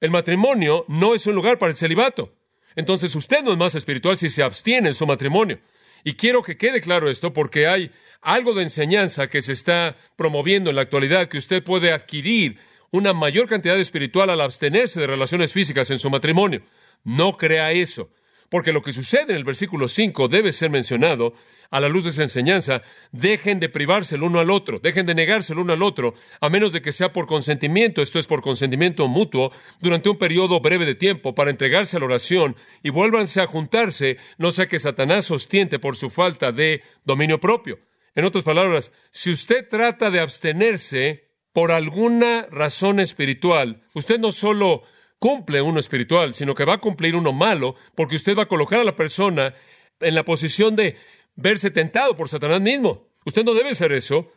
El 0.01 0.09
matrimonio 0.09 0.85
no 0.87 1.13
es 1.13 1.27
un 1.27 1.35
lugar 1.35 1.59
para 1.59 1.69
el 1.69 1.77
celibato. 1.77 2.33
Entonces 2.75 3.15
usted 3.15 3.43
no 3.43 3.51
es 3.51 3.59
más 3.59 3.75
espiritual 3.75 4.17
si 4.17 4.29
se 4.29 4.41
abstiene 4.41 4.87
en 4.87 4.95
su 4.95 5.05
matrimonio. 5.05 5.59
Y 6.03 6.15
quiero 6.15 6.41
que 6.41 6.57
quede 6.57 6.81
claro 6.81 7.11
esto 7.11 7.31
porque 7.31 7.67
hay 7.67 7.91
algo 8.21 8.55
de 8.55 8.63
enseñanza 8.63 9.27
que 9.27 9.43
se 9.43 9.53
está 9.53 9.97
promoviendo 10.15 10.71
en 10.71 10.77
la 10.77 10.81
actualidad 10.81 11.27
que 11.27 11.37
usted 11.37 11.63
puede 11.63 11.91
adquirir 11.91 12.57
una 12.89 13.13
mayor 13.13 13.47
cantidad 13.47 13.79
espiritual 13.79 14.31
al 14.31 14.41
abstenerse 14.41 14.99
de 14.99 15.05
relaciones 15.05 15.53
físicas 15.53 15.91
en 15.91 15.99
su 15.99 16.09
matrimonio. 16.09 16.63
No 17.03 17.33
crea 17.33 17.71
eso. 17.71 18.09
Porque 18.49 18.71
lo 18.71 18.81
que 18.81 18.91
sucede 18.91 19.31
en 19.31 19.37
el 19.37 19.43
versículo 19.43 19.87
5 19.87 20.27
debe 20.27 20.51
ser 20.51 20.69
mencionado 20.69 21.33
a 21.71 21.79
la 21.79 21.89
luz 21.89 22.03
de 22.03 22.11
esa 22.11 22.21
enseñanza. 22.21 22.81
Dejen 23.11 23.59
de 23.59 23.69
privarse 23.69 24.15
el 24.15 24.23
uno 24.23 24.39
al 24.39 24.51
otro, 24.51 24.79
dejen 24.79 25.05
de 25.05 25.15
negarse 25.15 25.53
el 25.53 25.59
uno 25.59 25.73
al 25.73 25.83
otro, 25.83 26.13
a 26.39 26.49
menos 26.49 26.73
de 26.73 26.81
que 26.81 26.91
sea 26.91 27.11
por 27.11 27.25
consentimiento, 27.25 28.01
esto 28.01 28.19
es 28.19 28.27
por 28.27 28.41
consentimiento 28.41 29.07
mutuo, 29.07 29.51
durante 29.79 30.09
un 30.09 30.17
periodo 30.17 30.59
breve 30.59 30.85
de 30.85 30.95
tiempo 30.95 31.33
para 31.33 31.51
entregarse 31.51 31.97
a 31.97 31.99
la 31.99 32.05
oración 32.05 32.55
y 32.83 32.89
vuélvanse 32.89 33.41
a 33.41 33.47
juntarse, 33.47 34.17
no 34.37 34.51
sea 34.51 34.67
que 34.67 34.79
Satanás 34.79 35.25
sostiente 35.25 35.79
por 35.79 35.95
su 35.95 36.09
falta 36.09 36.51
de 36.51 36.83
dominio 37.03 37.39
propio. 37.39 37.79
En 38.15 38.23
otras 38.23 38.43
palabras, 38.43 38.91
si 39.11 39.31
usted 39.31 39.67
trata 39.67 40.09
de 40.09 40.21
abstenerse 40.21 41.25
por 41.51 41.71
alguna 41.71 42.47
razón 42.51 42.99
espiritual, 42.99 43.81
usted 43.93 44.19
no 44.19 44.31
solo 44.31 44.83
cumple 45.19 45.61
uno 45.61 45.79
espiritual, 45.79 46.33
sino 46.33 46.55
que 46.55 46.65
va 46.65 46.73
a 46.73 46.79
cumplir 46.79 47.15
uno 47.15 47.33
malo, 47.33 47.75
porque 47.95 48.15
usted 48.15 48.37
va 48.37 48.43
a 48.43 48.47
colocar 48.47 48.79
a 48.79 48.83
la 48.83 48.95
persona 48.95 49.53
en 49.99 50.15
la 50.15 50.23
posición 50.23 50.75
de 50.75 50.97
verse 51.35 51.71
tentado 51.71 52.15
por 52.15 52.29
Satanás 52.29 52.61
mismo. 52.61 53.07
Usted 53.25 53.43
no 53.43 53.53
debe 53.53 53.73
ser 53.73 53.91
eso. 53.91 54.31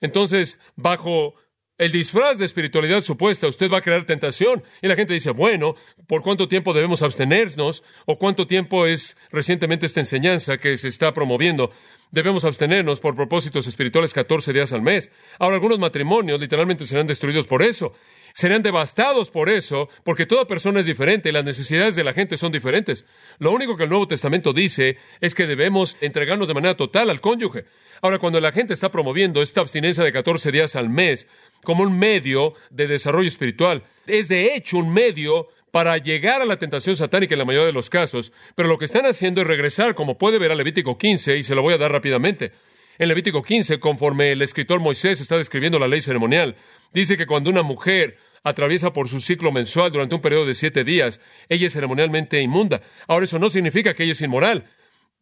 Entonces, 0.00 0.58
bajo 0.76 1.34
el 1.76 1.90
disfraz 1.90 2.38
de 2.38 2.44
espiritualidad 2.44 3.00
supuesta, 3.00 3.48
usted 3.48 3.70
va 3.70 3.78
a 3.78 3.82
crear 3.82 4.04
tentación. 4.04 4.62
Y 4.80 4.86
la 4.86 4.94
gente 4.94 5.12
dice, 5.12 5.30
bueno, 5.30 5.74
¿por 6.06 6.22
cuánto 6.22 6.46
tiempo 6.46 6.72
debemos 6.72 7.02
abstenernos? 7.02 7.82
¿O 8.06 8.18
cuánto 8.18 8.46
tiempo 8.46 8.86
es 8.86 9.16
recientemente 9.30 9.86
esta 9.86 10.00
enseñanza 10.00 10.58
que 10.58 10.76
se 10.76 10.88
está 10.88 11.12
promoviendo? 11.12 11.72
Debemos 12.10 12.44
abstenernos 12.44 13.00
por 13.00 13.16
propósitos 13.16 13.66
espirituales 13.66 14.14
14 14.14 14.52
días 14.52 14.72
al 14.72 14.82
mes. 14.82 15.10
Ahora, 15.38 15.56
algunos 15.56 15.80
matrimonios 15.80 16.40
literalmente 16.40 16.86
serán 16.86 17.08
destruidos 17.08 17.46
por 17.46 17.62
eso. 17.62 17.92
Serían 18.36 18.62
devastados 18.62 19.30
por 19.30 19.48
eso, 19.48 19.88
porque 20.02 20.26
toda 20.26 20.48
persona 20.48 20.80
es 20.80 20.86
diferente 20.86 21.28
y 21.28 21.32
las 21.32 21.44
necesidades 21.44 21.94
de 21.94 22.02
la 22.02 22.12
gente 22.12 22.36
son 22.36 22.50
diferentes. 22.50 23.06
Lo 23.38 23.52
único 23.52 23.76
que 23.76 23.84
el 23.84 23.90
Nuevo 23.90 24.08
Testamento 24.08 24.52
dice 24.52 24.98
es 25.20 25.36
que 25.36 25.46
debemos 25.46 25.96
entregarnos 26.00 26.48
de 26.48 26.54
manera 26.54 26.76
total 26.76 27.10
al 27.10 27.20
cónyuge. 27.20 27.64
Ahora, 28.02 28.18
cuando 28.18 28.40
la 28.40 28.50
gente 28.50 28.74
está 28.74 28.90
promoviendo 28.90 29.40
esta 29.40 29.60
abstinencia 29.60 30.02
de 30.02 30.10
14 30.10 30.50
días 30.50 30.74
al 30.74 30.90
mes 30.90 31.28
como 31.62 31.84
un 31.84 31.96
medio 31.96 32.54
de 32.70 32.88
desarrollo 32.88 33.28
espiritual, 33.28 33.84
es 34.08 34.26
de 34.26 34.56
hecho 34.56 34.78
un 34.78 34.92
medio 34.92 35.46
para 35.70 35.96
llegar 35.98 36.42
a 36.42 36.44
la 36.44 36.56
tentación 36.56 36.96
satánica 36.96 37.36
en 37.36 37.38
la 37.38 37.44
mayoría 37.44 37.66
de 37.66 37.72
los 37.72 37.88
casos, 37.88 38.32
pero 38.56 38.68
lo 38.68 38.78
que 38.78 38.86
están 38.86 39.06
haciendo 39.06 39.42
es 39.42 39.46
regresar, 39.46 39.94
como 39.94 40.18
puede 40.18 40.40
ver 40.40 40.50
a 40.50 40.56
Levítico 40.56 40.98
15, 40.98 41.36
y 41.36 41.44
se 41.44 41.54
lo 41.54 41.62
voy 41.62 41.74
a 41.74 41.78
dar 41.78 41.92
rápidamente. 41.92 42.50
En 42.96 43.08
Levítico 43.08 43.42
15, 43.42 43.80
conforme 43.80 44.30
el 44.30 44.42
escritor 44.42 44.78
Moisés 44.78 45.20
está 45.20 45.36
describiendo 45.36 45.80
la 45.80 45.88
ley 45.88 46.00
ceremonial, 46.00 46.54
dice 46.94 47.16
que 47.16 47.26
cuando 47.26 47.50
una 47.50 47.62
mujer 47.62 48.16
atraviesa 48.42 48.92
por 48.92 49.08
su 49.08 49.20
ciclo 49.20 49.52
mensual 49.52 49.90
durante 49.90 50.14
un 50.14 50.20
periodo 50.20 50.46
de 50.46 50.54
siete 50.54 50.84
días, 50.84 51.20
ella 51.48 51.66
es 51.66 51.72
ceremonialmente 51.72 52.40
inmunda. 52.40 52.80
Ahora, 53.08 53.24
eso 53.24 53.38
no 53.38 53.50
significa 53.50 53.94
que 53.94 54.04
ella 54.04 54.12
es 54.12 54.22
inmoral. 54.22 54.70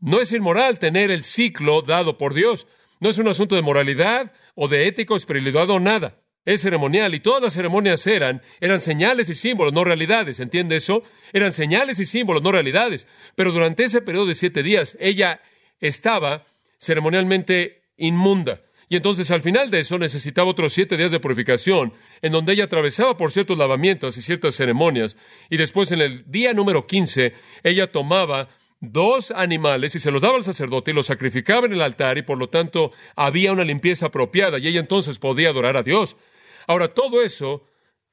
No 0.01 0.21
es 0.21 0.33
inmoral 0.33 0.79
tener 0.79 1.11
el 1.11 1.23
ciclo 1.23 1.83
dado 1.83 2.19
por 2.19 2.35
Dios. 2.35 2.67
No 3.01 3.09
es 3.09 3.19
un 3.19 3.29
asunto 3.29 3.55
de 3.55 3.63
moralidad 3.63 4.33
o 4.55 4.69
de 4.69 4.87
ética 4.89 5.15
o 5.15 5.17
espiritualidad 5.17 5.71
o 5.71 5.81
nada. 5.81 6.19
Es 6.45 6.63
ceremonial 6.63 7.15
y 7.15 7.21
todas 7.21 7.41
las 7.41 7.53
ceremonias 7.53 8.05
eran, 8.09 8.43
eran 8.61 8.81
señales 8.81 9.29
y 9.29 9.35
símbolos, 9.35 9.73
no 9.73 9.85
realidades. 9.85 10.41
¿Entiende 10.41 10.75
eso? 10.75 11.05
Eran 11.33 11.53
señales 11.53 12.01
y 12.01 12.05
símbolos, 12.05 12.43
no 12.43 12.51
realidades. 12.51 13.07
Pero 13.37 13.53
durante 13.53 13.85
ese 13.85 14.03
periodo 14.03 14.27
de 14.27 14.35
siete 14.35 14.65
días, 14.65 14.97
ella 14.99 15.41
estaba 15.81 16.45
ceremonialmente 16.79 17.83
inmunda. 17.97 18.61
Y 18.93 18.97
entonces 18.97 19.31
al 19.31 19.41
final 19.41 19.71
de 19.71 19.81
eso 19.81 19.99
necesitaba 19.99 20.51
otros 20.51 20.75
siete 20.75 20.99
días 20.99 21.11
de 21.11 21.19
purificación, 21.19 21.95
en 22.21 22.31
donde 22.31 22.53
ella 22.53 22.65
atravesaba 22.65 23.17
por 23.17 23.33
ciertos 23.33 23.57
lavamientos 23.57 24.19
y 24.19 24.21
ciertas 24.21 24.55
ceremonias. 24.55 25.17
Y 25.49 25.57
después 25.57 25.93
en 25.93 26.03
el 26.03 26.31
día 26.31 26.53
número 26.53 26.87
15, 26.87 27.33
ella 27.63 27.91
tomaba 27.91 28.51
dos 28.81 29.31
animales 29.31 29.95
y 29.95 29.99
se 29.99 30.11
los 30.11 30.21
daba 30.21 30.37
al 30.37 30.45
sacerdote 30.45 30.91
y 30.91 30.95
los 30.95 31.07
sacrificaba 31.07 31.65
en 31.65 31.73
el 31.73 31.81
altar 31.81 32.19
y 32.19 32.23
por 32.23 32.37
lo 32.37 32.51
tanto 32.51 32.93
había 33.17 33.53
una 33.53 33.65
limpieza 33.65 34.09
apropiada 34.09 34.59
y 34.59 34.69
ella 34.69 34.81
entonces 34.81 35.19
podía 35.19 35.49
adorar 35.49 35.79
a 35.79 35.83
Dios. 35.83 36.19
Ahora, 36.67 36.89
todo 36.89 37.23
eso 37.23 37.65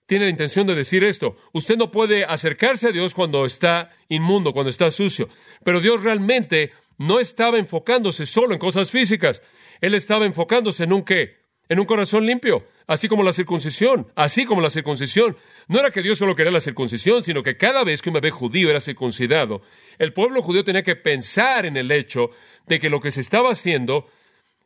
tiene 0.05 0.23
la 0.23 0.31
intención 0.31 0.65
de 0.65 0.75
decir 0.75 1.03
esto. 1.03 1.35
Usted 1.51 1.75
no 1.75 1.91
puede 1.91 2.23
acercarse 2.23 2.87
a 2.87 2.91
Dios 2.93 3.13
cuando 3.13 3.43
está 3.43 3.91
inmundo, 4.07 4.53
cuando 4.53 4.69
está 4.69 4.89
sucio, 4.91 5.27
pero 5.61 5.81
Dios 5.81 6.03
realmente 6.03 6.71
no 6.99 7.19
estaba 7.19 7.57
enfocándose 7.57 8.25
solo 8.25 8.53
en 8.53 8.59
cosas 8.59 8.91
físicas. 8.91 9.41
Él 9.81 9.93
estaba 9.93 10.25
enfocándose 10.25 10.83
en 10.83 10.93
un 10.93 11.03
qué? 11.03 11.39
En 11.67 11.79
un 11.79 11.85
corazón 11.85 12.25
limpio, 12.25 12.65
así 12.87 13.07
como 13.07 13.21
la 13.21 13.31
circuncisión, 13.31 14.11
así 14.15 14.45
como 14.45 14.59
la 14.59 14.71
circuncisión. 14.71 15.37
No 15.67 15.79
era 15.79 15.91
que 15.91 16.01
Dios 16.01 16.17
solo 16.17 16.35
quería 16.35 16.51
la 16.51 16.61
circuncisión, 16.61 17.23
sino 17.23 17.43
que 17.43 17.57
cada 17.57 17.83
vez 17.83 18.01
que 18.01 18.09
un 18.09 18.15
bebé 18.15 18.31
judío 18.31 18.71
era 18.71 18.79
circuncidado, 18.79 19.61
el 19.99 20.11
pueblo 20.11 20.41
judío 20.41 20.63
tenía 20.63 20.81
que 20.81 20.95
pensar 20.95 21.67
en 21.67 21.77
el 21.77 21.91
hecho 21.91 22.31
de 22.65 22.79
que 22.79 22.89
lo 22.89 22.99
que 22.99 23.11
se 23.11 23.21
estaba 23.21 23.51
haciendo 23.51 24.07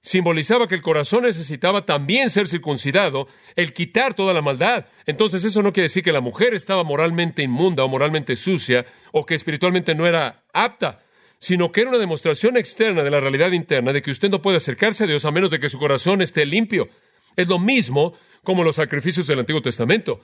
simbolizaba 0.03 0.67
que 0.67 0.75
el 0.75 0.81
corazón 0.81 1.23
necesitaba 1.23 1.85
también 1.85 2.29
ser 2.29 2.47
circuncidado, 2.47 3.27
el 3.55 3.73
quitar 3.73 4.13
toda 4.13 4.33
la 4.33 4.41
maldad. 4.41 4.85
Entonces 5.05 5.43
eso 5.45 5.61
no 5.63 5.71
quiere 5.71 5.85
decir 5.85 6.03
que 6.03 6.11
la 6.11 6.19
mujer 6.21 6.53
estaba 6.53 6.83
moralmente 6.83 7.41
inmunda 7.41 7.83
o 7.83 7.87
moralmente 7.87 8.35
sucia 8.35 8.85
o 9.11 9.25
que 9.25 9.35
espiritualmente 9.35 9.95
no 9.95 10.05
era 10.05 10.43
apta 10.53 10.99
sino 11.43 11.73
que 11.73 11.81
era 11.81 11.89
una 11.89 11.99
demostración 11.99 12.55
externa 12.55 13.03
de 13.03 13.11
la 13.11 13.19
realidad 13.19 13.51
interna 13.51 13.91
de 13.91 14.01
que 14.01 14.11
usted 14.11 14.29
no 14.29 14.41
puede 14.41 14.55
acercarse 14.55 15.03
a 15.03 15.07
Dios 15.07 15.25
a 15.25 15.31
menos 15.31 15.51
de 15.51 15.59
que 15.59 15.67
su 15.67 15.77
corazón 15.77 16.21
esté 16.21 16.45
limpio. 16.45 16.87
Es 17.35 17.49
lo 17.49 17.59
mismo 17.59 18.13
como 18.43 18.63
los 18.63 18.77
sacrificios 18.77 19.27
del 19.27 19.39
Antiguo 19.39 19.61
Testamento. 19.61 20.21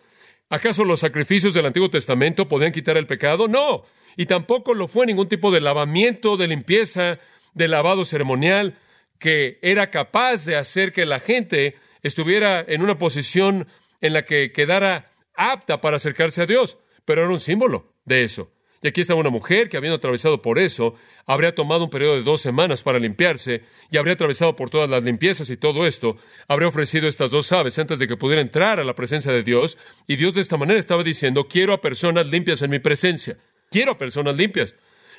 ¿Acaso 0.49 0.85
los 0.85 1.01
sacrificios 1.01 1.53
del 1.53 1.65
Antiguo 1.65 1.89
Testamento 1.89 2.47
podían 2.47 2.71
quitar 2.71 2.95
el 2.95 3.05
pecado? 3.05 3.49
No. 3.49 3.83
Y 4.15 4.27
tampoco 4.27 4.73
lo 4.73 4.88
fue 4.88 5.07
ningún 5.07 5.27
tipo 5.27 5.51
de 5.51 5.59
lavamiento, 5.59 6.38
de 6.38 6.47
limpieza, 6.47 7.19
de 7.53 7.67
lavado 7.67 8.05
ceremonial 8.05 8.77
que 9.19 9.59
era 9.61 9.91
capaz 9.91 10.45
de 10.45 10.55
hacer 10.55 10.93
que 10.93 11.05
la 11.05 11.19
gente 11.19 11.75
estuviera 12.01 12.63
en 12.65 12.81
una 12.81 12.97
posición 12.97 13.67
en 13.99 14.13
la 14.13 14.23
que 14.23 14.53
quedara 14.53 15.11
apta 15.35 15.81
para 15.81 15.97
acercarse 15.97 16.43
a 16.43 16.45
Dios. 16.45 16.77
Pero 17.03 17.23
era 17.23 17.29
un 17.29 17.41
símbolo 17.41 17.91
de 18.05 18.23
eso. 18.23 18.53
Y 18.81 18.88
aquí 18.88 19.01
estaba 19.01 19.19
una 19.19 19.29
mujer 19.29 19.67
que, 19.67 19.77
habiendo 19.77 19.98
atravesado 19.98 20.41
por 20.41 20.57
eso, 20.57 20.95
habría 21.25 21.53
tomado 21.53 21.83
un 21.83 21.89
periodo 21.89 22.15
de 22.15 22.24
dos 22.24 22.41
semanas 22.41 22.81
para 22.81 22.98
limpiarse 22.98 23.63
y 23.91 23.98
habría 23.98 24.13
atravesado 24.13 24.55
por 24.55 24.69
todas 24.69 24.89
las 24.89 25.03
limpiezas 25.03 25.50
y 25.50 25.57
todo 25.57 25.86
esto, 25.86 26.15
habría 26.48 26.69
ofrecido 26.69 27.07
estas 27.07 27.31
dos 27.31 27.51
aves 27.51 27.77
antes 27.77 28.00
de 28.00 28.07
que 28.07 28.15
pudiera 28.15 28.41
entrar 28.41 28.79
a 28.79 28.86
la 28.86 28.95
presencia 28.95 29.31
de 29.31 29.43
Dios. 29.43 29.77
Y 30.07 30.15
Dios 30.15 30.33
de 30.33 30.41
esta 30.41 30.57
manera 30.57 30.79
estaba 30.79 31.03
diciendo, 31.03 31.48
quiero 31.48 31.74
a 31.74 31.81
personas 31.81 32.27
limpias 32.27 32.62
en 32.62 32.71
mi 32.71 32.79
presencia, 32.79 33.38
quiero 33.69 33.93
a 33.93 33.98
personas 33.98 34.36
limpias. 34.38 34.75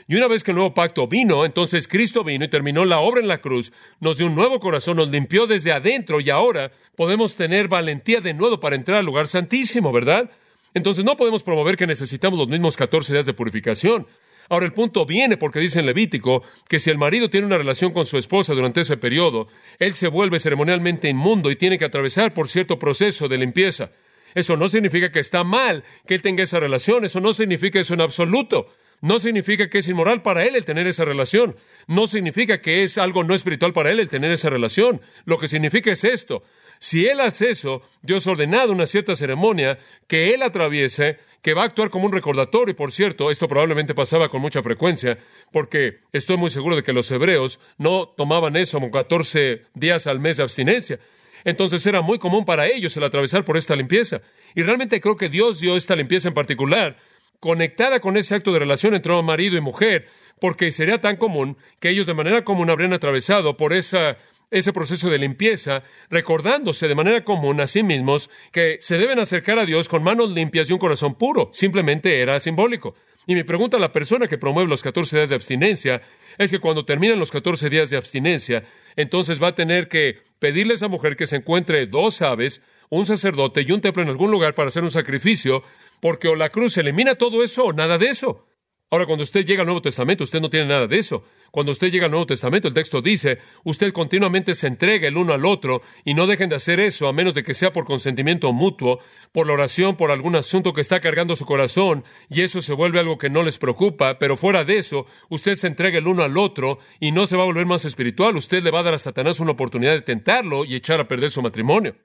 Y 0.08 0.16
una 0.16 0.26
vez 0.26 0.42
que 0.42 0.50
el 0.50 0.56
nuevo 0.56 0.74
pacto 0.74 1.06
vino, 1.06 1.44
entonces 1.44 1.86
Cristo 1.86 2.24
vino 2.24 2.44
y 2.44 2.48
terminó 2.48 2.84
la 2.84 3.00
obra 3.00 3.20
en 3.20 3.28
la 3.28 3.40
cruz, 3.40 3.72
nos 4.00 4.16
dio 4.16 4.26
un 4.26 4.34
nuevo 4.34 4.58
corazón, 4.58 4.96
nos 4.96 5.08
limpió 5.10 5.46
desde 5.46 5.70
adentro 5.70 6.20
y 6.20 6.30
ahora 6.30 6.72
podemos 6.96 7.36
tener 7.36 7.68
valentía 7.68 8.20
de 8.20 8.34
nuevo 8.34 8.58
para 8.58 8.74
entrar 8.74 8.98
al 8.98 9.04
lugar 9.04 9.28
santísimo, 9.28 9.92
¿verdad? 9.92 10.30
Entonces 10.74 11.04
no 11.04 11.16
podemos 11.16 11.42
promover 11.42 11.76
que 11.76 11.86
necesitamos 11.86 12.38
los 12.38 12.48
mismos 12.48 12.76
14 12.76 13.12
días 13.12 13.26
de 13.26 13.34
purificación. 13.34 14.06
Ahora 14.48 14.66
el 14.66 14.72
punto 14.72 15.06
viene 15.06 15.36
porque 15.36 15.60
dice 15.60 15.78
en 15.78 15.86
Levítico 15.86 16.42
que 16.68 16.80
si 16.80 16.90
el 16.90 16.98
marido 16.98 17.30
tiene 17.30 17.46
una 17.46 17.56
relación 17.56 17.92
con 17.92 18.04
su 18.04 18.18
esposa 18.18 18.52
durante 18.52 18.80
ese 18.80 18.96
periodo, 18.96 19.46
él 19.78 19.94
se 19.94 20.08
vuelve 20.08 20.40
ceremonialmente 20.40 21.08
inmundo 21.08 21.52
y 21.52 21.56
tiene 21.56 21.78
que 21.78 21.84
atravesar 21.84 22.34
por 22.34 22.48
cierto 22.48 22.78
proceso 22.78 23.28
de 23.28 23.38
limpieza. 23.38 23.92
Eso 24.34 24.56
no 24.56 24.68
significa 24.68 25.12
que 25.12 25.20
está 25.20 25.44
mal 25.44 25.84
que 26.06 26.14
él 26.14 26.22
tenga 26.22 26.42
esa 26.42 26.58
relación, 26.58 27.04
eso 27.04 27.20
no 27.20 27.32
significa 27.32 27.78
eso 27.78 27.94
en 27.94 28.00
absoluto. 28.00 28.66
No 29.02 29.18
significa 29.18 29.70
que 29.70 29.78
es 29.78 29.88
inmoral 29.88 30.20
para 30.20 30.44
él 30.44 30.56
el 30.56 30.64
tener 30.64 30.86
esa 30.86 31.04
relación. 31.04 31.56
No 31.86 32.06
significa 32.06 32.60
que 32.60 32.82
es 32.82 32.98
algo 32.98 33.24
no 33.24 33.34
espiritual 33.34 33.72
para 33.72 33.90
él 33.90 33.98
el 33.98 34.10
tener 34.10 34.30
esa 34.30 34.50
relación. 34.50 35.00
Lo 35.24 35.38
que 35.38 35.48
significa 35.48 35.90
es 35.90 36.04
esto. 36.04 36.42
Si 36.82 37.06
él 37.06 37.20
hace 37.20 37.50
eso, 37.50 37.82
Dios 38.00 38.26
ha 38.26 38.30
ordenado 38.30 38.72
una 38.72 38.86
cierta 38.86 39.14
ceremonia 39.14 39.78
que 40.08 40.32
él 40.32 40.42
atraviese, 40.42 41.18
que 41.42 41.52
va 41.52 41.62
a 41.62 41.66
actuar 41.66 41.90
como 41.90 42.06
un 42.06 42.12
recordatorio. 42.12 42.72
Y 42.72 42.74
por 42.74 42.90
cierto, 42.90 43.30
esto 43.30 43.46
probablemente 43.46 43.94
pasaba 43.94 44.30
con 44.30 44.40
mucha 44.40 44.62
frecuencia, 44.62 45.18
porque 45.52 46.00
estoy 46.10 46.38
muy 46.38 46.48
seguro 46.48 46.76
de 46.76 46.82
que 46.82 46.94
los 46.94 47.10
hebreos 47.10 47.60
no 47.76 48.08
tomaban 48.08 48.56
eso 48.56 48.78
como 48.78 48.90
14 48.90 49.66
días 49.74 50.06
al 50.06 50.20
mes 50.20 50.38
de 50.38 50.42
abstinencia. 50.42 50.98
Entonces 51.44 51.86
era 51.86 52.00
muy 52.00 52.18
común 52.18 52.46
para 52.46 52.66
ellos 52.66 52.96
el 52.96 53.04
atravesar 53.04 53.44
por 53.44 53.58
esta 53.58 53.76
limpieza. 53.76 54.22
Y 54.54 54.62
realmente 54.62 55.02
creo 55.02 55.18
que 55.18 55.28
Dios 55.28 55.60
dio 55.60 55.76
esta 55.76 55.94
limpieza 55.94 56.28
en 56.28 56.34
particular, 56.34 56.96
conectada 57.40 58.00
con 58.00 58.16
ese 58.16 58.34
acto 58.34 58.52
de 58.52 58.58
relación 58.58 58.94
entre 58.94 59.22
marido 59.22 59.58
y 59.58 59.60
mujer, 59.60 60.08
porque 60.40 60.72
sería 60.72 60.98
tan 60.98 61.16
común 61.16 61.58
que 61.78 61.90
ellos 61.90 62.06
de 62.06 62.14
manera 62.14 62.42
común 62.42 62.70
habrían 62.70 62.94
atravesado 62.94 63.58
por 63.58 63.74
esa 63.74 64.16
ese 64.50 64.72
proceso 64.72 65.08
de 65.08 65.18
limpieza, 65.18 65.82
recordándose 66.08 66.88
de 66.88 66.94
manera 66.94 67.24
común 67.24 67.60
a 67.60 67.66
sí 67.66 67.82
mismos 67.82 68.30
que 68.52 68.78
se 68.80 68.98
deben 68.98 69.18
acercar 69.18 69.58
a 69.58 69.66
Dios 69.66 69.88
con 69.88 70.02
manos 70.02 70.30
limpias 70.30 70.68
y 70.68 70.72
un 70.72 70.78
corazón 70.78 71.14
puro. 71.14 71.50
Simplemente 71.52 72.20
era 72.20 72.40
simbólico. 72.40 72.94
Y 73.26 73.34
mi 73.34 73.44
pregunta 73.44 73.76
a 73.76 73.80
la 73.80 73.92
persona 73.92 74.26
que 74.26 74.38
promueve 74.38 74.68
los 74.68 74.82
14 74.82 75.16
días 75.16 75.28
de 75.28 75.36
abstinencia 75.36 76.02
es 76.38 76.50
que 76.50 76.58
cuando 76.58 76.84
terminan 76.84 77.18
los 77.18 77.30
14 77.30 77.68
días 77.68 77.90
de 77.90 77.96
abstinencia, 77.96 78.64
entonces 78.96 79.42
va 79.42 79.48
a 79.48 79.54
tener 79.54 79.88
que 79.88 80.18
pedirle 80.38 80.72
a 80.72 80.76
esa 80.76 80.88
mujer 80.88 81.16
que 81.16 81.26
se 81.26 81.36
encuentre 81.36 81.86
dos 81.86 82.22
aves, 82.22 82.62
un 82.88 83.06
sacerdote 83.06 83.62
y 83.62 83.70
un 83.72 83.80
templo 83.80 84.02
en 84.02 84.08
algún 84.08 84.30
lugar 84.30 84.54
para 84.54 84.68
hacer 84.68 84.82
un 84.82 84.90
sacrificio, 84.90 85.62
porque 86.00 86.28
o 86.28 86.34
la 86.34 86.48
cruz 86.48 86.76
elimina 86.78 87.14
todo 87.14 87.44
eso 87.44 87.64
o 87.64 87.72
nada 87.72 87.98
de 87.98 88.08
eso. 88.08 88.46
Ahora, 88.90 89.06
cuando 89.06 89.22
usted 89.22 89.44
llega 89.44 89.60
al 89.60 89.66
Nuevo 89.66 89.82
Testamento, 89.82 90.24
usted 90.24 90.40
no 90.40 90.50
tiene 90.50 90.66
nada 90.66 90.88
de 90.88 90.98
eso. 90.98 91.24
Cuando 91.50 91.72
usted 91.72 91.90
llega 91.90 92.04
al 92.04 92.10
Nuevo 92.10 92.26
Testamento, 92.26 92.68
el 92.68 92.74
texto 92.74 93.02
dice, 93.02 93.38
usted 93.64 93.92
continuamente 93.92 94.54
se 94.54 94.66
entrega 94.66 95.08
el 95.08 95.16
uno 95.16 95.32
al 95.32 95.44
otro 95.44 95.82
y 96.04 96.14
no 96.14 96.26
dejen 96.26 96.48
de 96.48 96.56
hacer 96.56 96.80
eso 96.80 97.08
a 97.08 97.12
menos 97.12 97.34
de 97.34 97.42
que 97.42 97.54
sea 97.54 97.72
por 97.72 97.84
consentimiento 97.84 98.52
mutuo, 98.52 99.00
por 99.32 99.46
la 99.46 99.54
oración, 99.54 99.96
por 99.96 100.10
algún 100.10 100.36
asunto 100.36 100.72
que 100.72 100.80
está 100.80 101.00
cargando 101.00 101.34
su 101.34 101.44
corazón 101.44 102.04
y 102.28 102.42
eso 102.42 102.62
se 102.62 102.72
vuelve 102.72 103.00
algo 103.00 103.18
que 103.18 103.30
no 103.30 103.42
les 103.42 103.58
preocupa, 103.58 104.18
pero 104.18 104.36
fuera 104.36 104.64
de 104.64 104.78
eso, 104.78 105.06
usted 105.28 105.54
se 105.56 105.66
entrega 105.66 105.98
el 105.98 106.06
uno 106.06 106.22
al 106.22 106.38
otro 106.38 106.78
y 107.00 107.12
no 107.12 107.26
se 107.26 107.36
va 107.36 107.42
a 107.42 107.46
volver 107.46 107.66
más 107.66 107.84
espiritual. 107.84 108.36
Usted 108.36 108.62
le 108.62 108.70
va 108.70 108.80
a 108.80 108.84
dar 108.84 108.94
a 108.94 108.98
Satanás 108.98 109.40
una 109.40 109.52
oportunidad 109.52 109.92
de 109.92 110.02
tentarlo 110.02 110.64
y 110.64 110.74
echar 110.74 111.00
a 111.00 111.08
perder 111.08 111.30
su 111.30 111.42
matrimonio. 111.42 111.96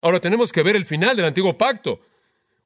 Ahora 0.00 0.20
tenemos 0.20 0.52
que 0.52 0.62
ver 0.62 0.76
el 0.76 0.84
final 0.84 1.16
del 1.16 1.26
antiguo 1.26 1.56
pacto. 1.56 2.00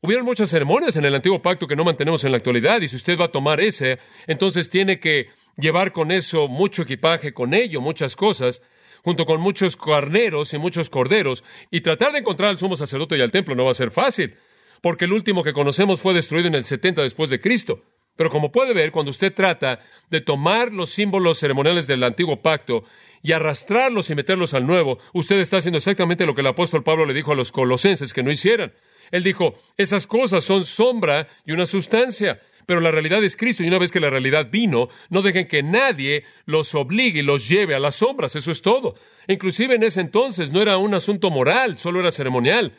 Hubieron 0.00 0.26
muchas 0.26 0.50
ceremonias 0.50 0.97
en 0.97 1.05
el 1.05 1.14
antiguo 1.14 1.40
pacto 1.40 1.66
que 1.66 1.76
no 1.76 1.85
mantenemos 1.85 2.23
en 2.25 2.31
la 2.31 2.37
actualidad 2.37 2.81
y 2.81 2.88
si 2.88 2.97
usted 2.97 3.19
va 3.19 3.26
a 3.26 3.33
tomar 3.33 3.61
ese, 3.61 3.99
entonces 4.26 4.69
tiene 4.69 5.00
que 5.00 5.28
llevar 5.57 5.93
con 5.93 6.11
eso 6.11 6.49
mucho 6.49 6.83
equipaje, 6.83 7.33
con 7.33 7.55
ello 7.55 7.81
muchas 7.81 8.17
cosas, 8.17 8.63
junto 9.03 9.27
con 9.27 9.41
muchos 9.41 9.77
carneros 9.77 10.53
y 10.53 10.59
muchos 10.59 10.91
corderos, 10.91 11.45
y 11.71 11.81
tratar 11.81 12.13
de 12.13 12.19
encontrar 12.19 12.51
al 12.51 12.59
sumo 12.59 12.77
sacerdote 12.77 13.17
y 13.17 13.21
al 13.21 13.31
templo 13.31 13.55
no 13.55 13.65
va 13.65 13.71
a 13.71 13.75
ser 13.75 13.91
fácil, 13.91 14.37
porque 14.83 15.05
el 15.05 15.13
último 15.13 15.43
que 15.43 15.53
conocemos 15.53 16.01
fue 16.01 16.15
destruido 16.15 16.49
en 16.49 16.55
el 16.55 16.65
70 16.65 17.03
después 17.03 17.31
de 17.31 17.41
Cristo. 17.41 17.83
Pero 18.17 18.31
como 18.31 18.51
puede 18.51 18.73
ver, 18.73 18.91
cuando 18.91 19.11
usted 19.11 19.33
trata 19.33 19.81
de 20.11 20.23
tomar 20.23 20.73
los 20.73 20.91
símbolos 20.91 21.39
ceremoniales 21.39 21.87
del 21.87 22.03
antiguo 22.03 22.41
pacto 22.41 22.85
y 23.23 23.33
arrastrarlos 23.33 24.09
y 24.09 24.15
meterlos 24.15 24.55
al 24.55 24.67
nuevo, 24.67 24.99
usted 25.13 25.39
está 25.39 25.59
haciendo 25.59 25.79
exactamente 25.79 26.25
lo 26.25 26.35
que 26.35 26.41
el 26.41 26.47
apóstol 26.47 26.83
Pablo 26.83 27.05
le 27.05 27.15
dijo 27.15 27.33
a 27.33 27.37
los 27.37 27.53
colosenses 27.53 28.15
que 28.15 28.23
no 28.23 28.31
hicieran. 28.31 28.73
Él 29.11 29.23
dijo, 29.23 29.55
esas 29.77 30.07
cosas 30.07 30.45
son 30.45 30.65
sombra 30.65 31.29
y 31.45 31.53
una 31.53 31.67
sustancia, 31.67 32.41
pero 32.67 32.81
la 32.81 32.91
realidad 32.91 33.23
es 33.23 33.37
Cristo 33.37 33.63
y 33.63 33.69
una 33.69 33.79
vez 33.79 33.93
que 33.93 34.01
la 34.01 34.11
realidad 34.11 34.49
vino, 34.51 34.89
no 35.09 35.23
dejen 35.23 35.47
que 35.47 35.63
nadie 35.63 36.25
los 36.45 36.75
obligue 36.75 37.21
y 37.21 37.23
los 37.23 37.49
lleve 37.49 37.75
a 37.75 37.81
las 37.81 37.95
sombras, 37.95 38.35
eso 38.35 38.51
es 38.51 38.61
todo. 38.61 38.97
Inclusive 39.29 39.77
en 39.77 39.85
ese 39.85 40.01
entonces 40.01 40.51
no 40.51 40.61
era 40.61 40.77
un 40.77 40.93
asunto 40.93 41.31
moral, 41.31 41.79
solo 41.79 42.01
era 42.01 42.11
ceremonial. 42.11 42.73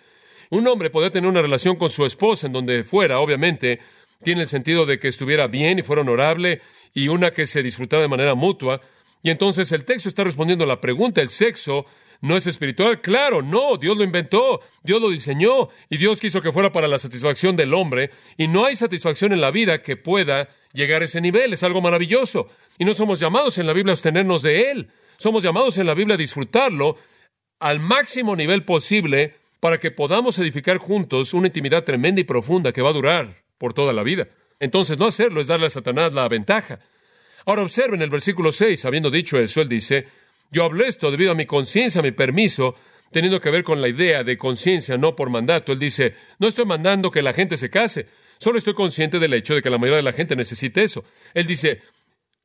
Un 0.49 0.67
hombre 0.67 0.89
podía 0.89 1.09
tener 1.09 1.29
una 1.29 1.41
relación 1.41 1.77
con 1.77 1.89
su 1.89 2.05
esposa 2.05 2.47
en 2.47 2.53
donde 2.53 2.83
fuera, 2.83 3.19
obviamente, 3.19 3.79
tiene 4.23 4.41
el 4.41 4.47
sentido 4.47 4.85
de 4.85 4.99
que 4.99 5.07
estuviera 5.07 5.47
bien 5.47 5.79
y 5.79 5.83
fuera 5.83 6.01
honorable 6.01 6.61
y 6.93 7.07
una 7.07 7.31
que 7.31 7.45
se 7.45 7.63
disfrutara 7.63 8.01
de 8.01 8.09
manera 8.09 8.35
mutua. 8.35 8.81
Y 9.23 9.29
entonces 9.29 9.71
el 9.71 9.85
texto 9.85 10.09
está 10.09 10.23
respondiendo 10.23 10.63
a 10.63 10.67
la 10.67 10.81
pregunta, 10.81 11.21
¿el 11.21 11.29
sexo 11.29 11.85
no 12.21 12.37
es 12.37 12.47
espiritual? 12.47 13.01
Claro, 13.01 13.41
no, 13.41 13.77
Dios 13.77 13.97
lo 13.97 14.03
inventó, 14.03 14.61
Dios 14.83 15.01
lo 15.01 15.09
diseñó 15.09 15.69
y 15.89 15.97
Dios 15.97 16.19
quiso 16.19 16.41
que 16.41 16.51
fuera 16.51 16.71
para 16.71 16.87
la 16.87 16.99
satisfacción 16.99 17.55
del 17.55 17.73
hombre 17.73 18.11
y 18.37 18.47
no 18.47 18.65
hay 18.65 18.75
satisfacción 18.75 19.33
en 19.33 19.41
la 19.41 19.51
vida 19.51 19.81
que 19.81 19.97
pueda 19.97 20.49
llegar 20.73 21.01
a 21.01 21.05
ese 21.05 21.21
nivel, 21.21 21.53
es 21.53 21.63
algo 21.63 21.81
maravilloso. 21.81 22.49
Y 22.77 22.85
no 22.85 22.93
somos 22.93 23.19
llamados 23.19 23.57
en 23.57 23.67
la 23.67 23.73
Biblia 23.73 23.91
a 23.91 23.93
abstenernos 23.93 24.41
de 24.41 24.71
él, 24.71 24.89
somos 25.17 25.43
llamados 25.43 25.77
en 25.77 25.87
la 25.87 25.93
Biblia 25.93 26.15
a 26.15 26.17
disfrutarlo 26.17 26.97
al 27.59 27.79
máximo 27.79 28.35
nivel 28.35 28.63
posible 28.63 29.35
para 29.59 29.79
que 29.79 29.91
podamos 29.91 30.37
edificar 30.39 30.77
juntos 30.77 31.33
una 31.33 31.47
intimidad 31.47 31.83
tremenda 31.83 32.21
y 32.21 32.23
profunda 32.23 32.71
que 32.71 32.81
va 32.81 32.89
a 32.89 32.93
durar 32.93 33.43
por 33.57 33.73
toda 33.73 33.93
la 33.93 34.03
vida. 34.03 34.27
Entonces, 34.59 34.97
no 34.97 35.05
hacerlo 35.05 35.41
es 35.41 35.47
darle 35.47 35.67
a 35.67 35.71
Satanás 35.71 36.13
la 36.13 36.27
ventaja. 36.27 36.79
Ahora 37.45 37.63
observen 37.63 38.01
el 38.01 38.09
versículo 38.09 38.51
6, 38.51 38.85
habiendo 38.85 39.09
dicho 39.09 39.39
eso, 39.39 39.61
él 39.61 39.69
dice, 39.69 40.05
yo 40.51 40.63
hablo 40.63 40.85
esto 40.85 41.11
debido 41.11 41.31
a 41.31 41.35
mi 41.35 41.45
conciencia, 41.45 41.99
a 41.99 42.03
mi 42.03 42.11
permiso, 42.11 42.75
teniendo 43.11 43.39
que 43.39 43.49
ver 43.49 43.63
con 43.63 43.81
la 43.81 43.87
idea 43.87 44.23
de 44.23 44.37
conciencia, 44.37 44.97
no 44.97 45.15
por 45.15 45.29
mandato. 45.29 45.71
Él 45.71 45.79
dice, 45.79 46.15
no 46.39 46.47
estoy 46.47 46.65
mandando 46.65 47.11
que 47.11 47.21
la 47.21 47.33
gente 47.33 47.57
se 47.57 47.69
case, 47.69 48.07
solo 48.37 48.57
estoy 48.57 48.73
consciente 48.73 49.19
del 49.19 49.33
hecho 49.33 49.55
de 49.55 49.61
que 49.61 49.69
la 49.69 49.77
mayoría 49.77 49.97
de 49.97 50.03
la 50.03 50.13
gente 50.13 50.35
necesita 50.35 50.81
eso. 50.81 51.03
Él 51.33 51.47
dice, 51.47 51.81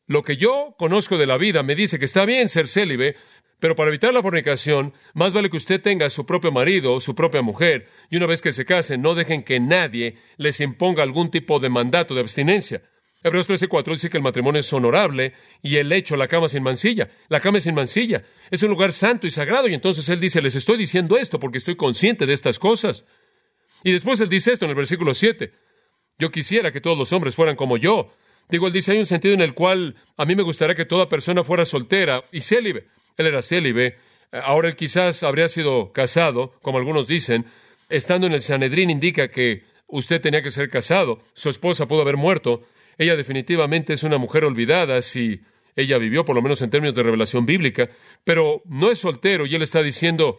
lo 0.07 0.23
que 0.23 0.37
yo 0.37 0.75
conozco 0.79 1.19
de 1.19 1.27
la 1.27 1.37
vida 1.37 1.63
me 1.63 1.75
dice 1.75 1.99
que 1.99 2.05
está 2.05 2.25
bien 2.25 2.49
ser 2.49 2.69
célibe, 2.69 3.17
pero 3.61 3.77
para 3.77 3.91
evitar 3.91 4.13
la 4.13 4.23
fornicación, 4.23 4.93
más 5.15 5.33
vale 5.33 5.49
que 5.49 5.57
usted 5.57 5.81
tenga 5.81 6.11
su 6.11 6.27
propio 6.27 6.51
marido 6.51 6.95
o 6.95 7.01
su 7.01 7.15
propia 7.15 7.43
mujer, 7.43 7.87
y 8.11 8.17
una 8.17 8.27
vez 8.27 8.43
que 8.43 8.51
se 8.51 8.65
casen, 8.65 9.01
no 9.01 9.15
dejen 9.15 9.45
que 9.45 9.61
nadie 9.61 10.17
les 10.37 10.61
imponga 10.61 11.05
algún 11.05 11.31
tipo 11.31 11.61
de 11.61 11.69
mandato 11.69 12.15
de 12.15 12.23
abstinencia. 12.23 12.83
Hebreos 13.25 13.49
13:4 13.49 13.93
dice 13.93 14.11
que 14.11 14.17
el 14.17 14.23
matrimonio 14.23 14.61
es 14.61 14.73
honorable 14.73 15.33
y 15.63 15.77
el 15.77 15.93
hecho, 15.93 16.17
la 16.17 16.27
cama 16.27 16.49
sin 16.49 16.63
mancilla. 16.63 17.09
La 17.29 17.41
cama 17.41 17.61
sin 17.61 17.75
mancilla. 17.75 18.25
Es 18.51 18.63
un 18.63 18.71
lugar 18.71 18.93
santo 18.93 19.27
y 19.27 19.31
sagrado. 19.31 19.69
Y 19.69 19.75
entonces 19.75 20.09
él 20.09 20.19
dice, 20.21 20.43
les 20.43 20.55
estoy 20.55 20.77
diciendo 20.77 21.17
esto 21.17 21.39
porque 21.39 21.59
estoy 21.59 21.77
consciente 21.77 22.27
de 22.27 22.33
estas 22.33 22.59
cosas. 22.59 23.05
Y 23.85 23.93
después 23.93 24.21
él 24.21 24.29
dice 24.29 24.53
esto 24.53 24.65
en 24.65 24.71
el 24.71 24.77
versículo 24.77 25.15
7. 25.15 25.53
Yo 26.19 26.31
quisiera 26.31 26.73
que 26.73 26.81
todos 26.81 26.99
los 26.99 27.13
hombres 27.13 27.37
fueran 27.37 27.57
como 27.57 27.77
yo. 27.77 28.13
Digo, 28.49 28.67
él 28.67 28.73
dice, 28.73 28.93
hay 28.93 28.99
un 28.99 29.07
sentido 29.07 29.35
en 29.35 29.41
el 29.41 29.55
cual 29.55 29.95
a 30.17 30.25
mí 30.25 30.37
me 30.37 30.43
gustaría 30.43 30.75
que 30.75 30.85
toda 30.85 31.09
persona 31.09 31.45
fuera 31.45 31.65
soltera 31.65 32.25
y 32.33 32.41
célibe. 32.41 32.87
Él 33.17 33.27
era 33.27 33.43
célibe. 33.43 33.99
Ahora 34.33 34.69
él 34.69 34.77
quizás 34.77 35.23
habría 35.23 35.49
sido 35.49 35.93
casado, 35.93 36.55
como 36.63 36.79
algunos 36.79 37.07
dicen. 37.07 37.47
Estando 37.89 38.27
en 38.27 38.33
el 38.33 38.43
Sanedrín 38.43 38.91
indica 38.91 39.29
que 39.29 39.65
usted 39.87 40.21
tenía 40.21 40.43
que 40.43 40.51
ser 40.51 40.71
casado. 40.71 41.23
Su 41.35 41.51
esposa 41.51 41.87
pudo 41.87 42.03
haber 42.03 42.17
muerto. 42.17 42.67
Ella 42.99 43.17
definitivamente 43.17 43.93
es 43.93 44.03
una 44.03 44.19
mujer 44.19 44.45
olvidada 44.45 45.03
si 45.03 45.41
ella 45.75 45.99
vivió, 45.99 46.25
por 46.25 46.37
lo 46.37 46.43
menos 46.43 46.61
en 46.63 46.71
términos 46.71 46.95
de 46.95 47.03
revelación 47.03 47.47
bíblica, 47.47 47.89
pero 48.25 48.63
no 48.67 48.91
es 48.91 48.99
soltero 48.99 49.47
y 49.47 49.55
él 49.55 49.63
está 49.63 49.83
diciendo, 49.83 50.39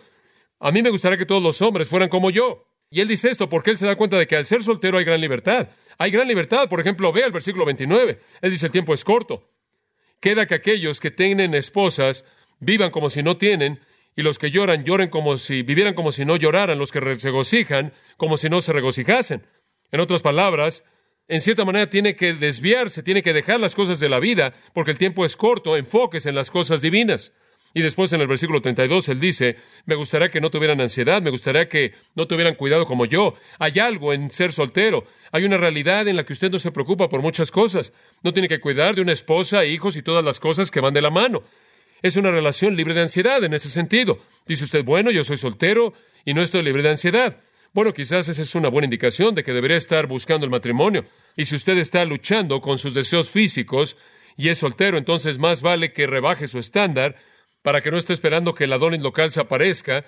a 0.60 0.72
mí 0.72 0.82
me 0.84 0.90
gustaría 0.90 1.18
que 1.18 1.26
todos 1.26 1.42
los 1.42 1.62
hombres 1.62 1.88
fueran 1.88 2.10
como 2.10 2.30
yo. 2.30 2.68
Y 2.90 3.02
él 3.02 3.08
dice 3.08 3.30
esto 3.30 3.50
porque 3.50 3.72
él 3.72 3.78
se 3.78 3.88
da 3.88 3.96
cuenta 3.96 4.18
de 4.20 4.28
que 4.28 4.36
al 4.36 4.46
ser 4.46 4.64
soltero 4.64 5.00
hay 5.00 5.04
gran 5.04 5.20
libertad. 5.20 5.70
Hay 5.98 6.12
gran 6.12 6.28
libertad. 6.28 6.70
Por 6.70 6.80
ejemplo, 6.80 7.12
ve 7.12 7.22
el 7.22 7.32
versículo 7.32 7.66
29. 7.66 8.20
Él 8.42 8.52
dice, 8.52 8.68
el 8.68 8.72
tiempo 8.72 8.94
es 8.94 9.04
corto. 9.04 9.50
Queda 10.20 10.46
que 10.46 10.54
aquellos 10.54 11.00
que 11.00 11.10
tienen 11.10 11.56
esposas 11.56 12.24
vivan 12.60 12.92
como 12.92 13.10
si 13.10 13.24
no 13.24 13.38
tienen, 13.38 13.82
y 14.16 14.22
los 14.22 14.38
que 14.38 14.52
lloran 14.52 14.84
lloren 14.86 15.10
como 15.10 15.38
si 15.38 15.64
vivieran 15.64 15.96
como 15.96 16.12
si 16.12 16.24
no 16.24 16.36
lloraran, 16.36 16.78
los 16.78 16.92
que 16.92 17.00
se 17.18 17.28
regocijan 17.30 17.94
como 18.16 18.38
si 18.38 18.48
no 18.48 18.62
se 18.62 18.74
regocijasen. 18.74 19.46
En 19.92 20.00
otras 20.00 20.22
palabras, 20.22 20.84
en 21.28 21.42
cierta 21.42 21.66
manera 21.66 21.90
tiene 21.90 22.16
que 22.16 22.34
desviarse, 22.34 23.04
tiene 23.04 23.22
que 23.22 23.34
dejar 23.34 23.60
las 23.60 23.76
cosas 23.76 24.00
de 24.00 24.10
la 24.10 24.20
vida, 24.20 24.54
porque 24.74 24.92
el 24.92 24.98
tiempo 24.98 25.26
es 25.26 25.38
corto, 25.38 25.78
enfoques 25.78 26.26
en 26.26 26.36
las 26.36 26.52
cosas 26.52 26.82
divinas. 26.82 27.34
Y 27.76 27.82
después 27.82 28.14
en 28.14 28.22
el 28.22 28.28
versículo 28.28 28.62
32 28.62 29.10
él 29.10 29.20
dice, 29.20 29.58
me 29.86 29.96
gustaría 29.96 30.30
que 30.30 30.40
no 30.40 30.52
tuvieran 30.52 30.80
ansiedad, 30.80 31.24
me 31.24 31.32
gustaría 31.32 31.68
que 31.68 31.94
no 32.14 32.28
tuvieran 32.28 32.54
cuidado 32.54 32.86
como 32.86 33.06
yo. 33.06 33.34
Hay 33.58 33.80
algo 33.80 34.14
en 34.14 34.30
ser 34.30 34.54
soltero, 34.54 35.06
hay 35.32 35.44
una 35.44 35.58
realidad 35.58 36.08
en 36.08 36.16
la 36.16 36.24
que 36.24 36.34
usted 36.34 36.52
no 36.52 36.60
se 36.60 36.72
preocupa 36.72 37.10
por 37.10 37.22
muchas 37.22 37.50
cosas. 37.50 37.92
No 38.22 38.32
tiene 38.32 38.48
que 38.48 38.60
cuidar 38.60 38.94
de 38.94 39.02
una 39.02 39.12
esposa, 39.12 39.66
hijos 39.66 39.96
y 39.96 40.04
todas 40.04 40.24
las 40.24 40.40
cosas 40.40 40.70
que 40.70 40.82
van 40.82 40.94
de 40.94 41.02
la 41.02 41.10
mano. 41.10 41.44
Es 42.04 42.16
una 42.16 42.30
relación 42.30 42.76
libre 42.76 42.94
de 42.94 43.02
ansiedad 43.02 43.44
en 43.44 43.54
ese 43.54 43.70
sentido. 43.70 44.20
Dice 44.46 44.66
usted, 44.66 44.84
bueno, 44.84 45.10
yo 45.10 45.24
soy 45.24 45.38
soltero 45.38 45.94
y 46.26 46.36
no 46.36 46.44
estoy 46.44 46.62
libre 46.62 46.84
de 46.84 46.90
ansiedad. 46.90 47.40
Bueno, 47.74 47.92
quizás 47.92 48.30
esa 48.30 48.44
es 48.44 48.54
una 48.54 48.70
buena 48.70 48.86
indicación 48.86 49.34
de 49.34 49.44
que 49.44 49.52
debería 49.52 49.78
estar 49.78 50.06
buscando 50.06 50.46
el 50.46 50.52
matrimonio. 50.52 51.06
Y 51.36 51.46
si 51.46 51.56
usted 51.56 51.76
está 51.80 52.06
luchando 52.06 52.62
con 52.62 52.78
sus 52.78 52.94
deseos 52.94 53.32
físicos 53.32 53.98
y 54.38 54.50
es 54.50 54.60
soltero, 54.60 54.96
entonces 54.96 55.40
más 55.40 55.64
vale 55.64 55.92
que 55.92 56.06
rebaje 56.06 56.48
su 56.48 56.60
estándar 56.60 57.16
para 57.64 57.82
que 57.82 57.90
no 57.90 57.98
esté 57.98 58.14
esperando 58.14 58.54
que 58.54 58.66
el 58.66 58.74
Adonis 58.74 59.02
local 59.02 59.32
se 59.32 59.42
aparezca 59.42 60.06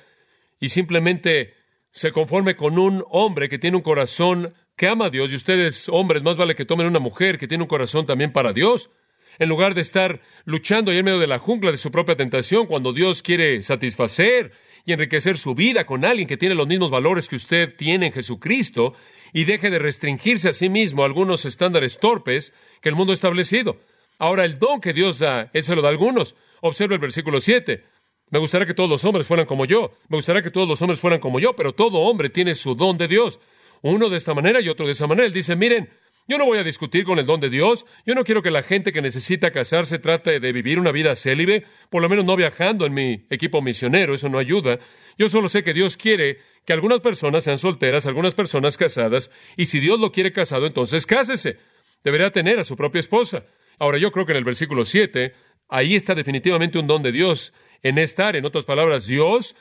y 0.60 0.69
simplemente 0.69 1.56
se 1.89 2.12
conforme 2.12 2.56
con 2.56 2.78
un 2.78 3.04
hombre 3.10 3.49
que 3.49 3.58
tiene 3.58 3.78
un 3.78 3.84
corazón 3.84 4.54
que 4.75 4.88
ama 4.88 5.06
a 5.06 5.10
Dios 5.10 5.32
y 5.32 5.36
ustedes, 5.36 5.89
hombres, 5.89 6.21
más 6.21 6.38
vale 6.38 6.54
que 6.54 6.65
tomen 6.65 6.86
una 6.86 6.99
mujer 6.99 7.39
que 7.39 7.47
tiene 7.47 7.63
un 7.63 7.67
corazón 7.67 8.06
también 8.06 8.32
para 8.32 8.54
Dios 8.54 8.91
en 9.39 9.49
lugar 9.49 9.73
de 9.73 9.82
estar 9.82 10.21
luchando 10.45 10.91
ahí 10.91 10.99
en 10.99 11.06
medio 11.06 11.19
de 11.19 11.28
la 11.28 11.39
jungla 11.39 11.71
de 11.71 11.78
su 11.78 11.91
propia 11.91 12.15
tentación, 12.15 12.67
cuando 12.67 12.93
Dios 12.93 13.23
quiere 13.23 13.62
satisfacer 13.63 14.51
y 14.85 14.93
enriquecer 14.93 15.37
su 15.37 15.55
vida 15.55 15.85
con 15.85 16.05
alguien 16.05 16.27
que 16.27 16.37
tiene 16.37 16.55
los 16.55 16.67
mismos 16.67 16.91
valores 16.91 17.27
que 17.27 17.35
usted 17.35 17.75
tiene 17.75 18.07
en 18.07 18.11
Jesucristo, 18.13 18.93
y 19.33 19.43
deje 19.43 19.69
de 19.69 19.79
restringirse 19.79 20.47
a 20.47 20.53
sí 20.53 20.69
mismo 20.69 21.03
a 21.03 21.05
algunos 21.05 21.43
estándares 21.43 21.99
torpes 21.99 22.53
que 22.81 22.87
el 22.87 22.95
mundo 22.95 23.11
ha 23.11 23.15
establecido. 23.15 23.77
Ahora, 24.17 24.45
el 24.45 24.59
don 24.59 24.79
que 24.79 24.93
Dios 24.93 25.19
da, 25.19 25.49
ese 25.51 25.67
se 25.67 25.75
lo 25.75 25.81
da 25.81 25.89
a 25.89 25.91
algunos. 25.91 26.37
Observe 26.61 26.95
el 26.95 27.01
versículo 27.01 27.41
7. 27.41 27.83
Me 28.29 28.39
gustaría 28.39 28.65
que 28.65 28.73
todos 28.73 28.89
los 28.89 29.03
hombres 29.03 29.27
fueran 29.27 29.45
como 29.45 29.65
yo. 29.65 29.91
Me 30.07 30.17
gustaría 30.17 30.41
que 30.41 30.51
todos 30.51 30.69
los 30.69 30.81
hombres 30.81 31.01
fueran 31.01 31.19
como 31.19 31.39
yo, 31.39 31.53
pero 31.53 31.73
todo 31.73 31.99
hombre 31.99 32.29
tiene 32.29 32.55
su 32.55 32.75
don 32.75 32.97
de 32.97 33.09
Dios. 33.09 33.41
Uno 33.81 34.07
de 34.07 34.15
esta 34.15 34.33
manera 34.33 34.61
y 34.61 34.69
otro 34.69 34.85
de 34.85 34.93
esa 34.93 35.05
manera. 35.05 35.27
Él 35.27 35.33
dice, 35.33 35.57
miren, 35.57 35.89
yo 36.27 36.39
no 36.39 36.45
voy 36.45 36.57
a 36.57 36.63
discutir 36.63 37.05
con 37.05 37.19
el 37.19 37.25
don 37.25 37.39
de 37.39 37.49
Dios. 37.49 37.85
Yo 38.05 38.15
no 38.15 38.23
quiero 38.23 38.41
que 38.41 38.49
la 38.49 38.63
gente 38.63 38.91
que 38.91 39.01
necesita 39.01 39.51
casarse 39.51 39.99
trate 39.99 40.39
de 40.39 40.51
vivir 40.51 40.79
una 40.79 40.91
vida 40.91 41.15
célibe, 41.15 41.65
por 41.89 42.01
lo 42.01 42.09
menos 42.09 42.25
no 42.25 42.35
viajando 42.35 42.85
en 42.85 42.93
mi 42.93 43.25
equipo 43.29 43.61
misionero, 43.61 44.15
eso 44.15 44.27
no 44.27 44.39
ayuda. 44.39 44.79
Yo 45.17 45.29
solo 45.29 45.49
sé 45.49 45.63
que 45.63 45.73
Dios 45.73 45.97
quiere 45.97 46.39
que 46.65 46.73
algunas 46.73 47.01
personas 47.01 47.43
sean 47.43 47.59
solteras, 47.59 48.07
algunas 48.07 48.33
personas 48.33 48.75
casadas, 48.75 49.29
y 49.55 49.67
si 49.67 49.79
Dios 49.79 49.99
lo 49.99 50.11
quiere 50.11 50.33
casado, 50.33 50.65
entonces 50.65 51.05
cásese. 51.05 51.57
Deberá 52.03 52.31
tener 52.31 52.59
a 52.59 52.63
su 52.63 52.75
propia 52.75 52.99
esposa. 52.99 53.45
Ahora, 53.77 53.97
yo 53.97 54.11
creo 54.11 54.25
que 54.25 54.31
en 54.31 54.39
el 54.39 54.43
versículo 54.43 54.83
7, 54.85 55.33
ahí 55.69 55.95
está 55.95 56.15
definitivamente 56.15 56.79
un 56.79 56.88
don 56.88 57.03
de 57.03 57.11
Dios 57.11 57.53
en 57.83 57.97
esta 57.99 58.27
área. 58.27 58.39
En 58.39 58.45
otras 58.45 58.65
palabras, 58.65 59.05
Dios 59.05 59.55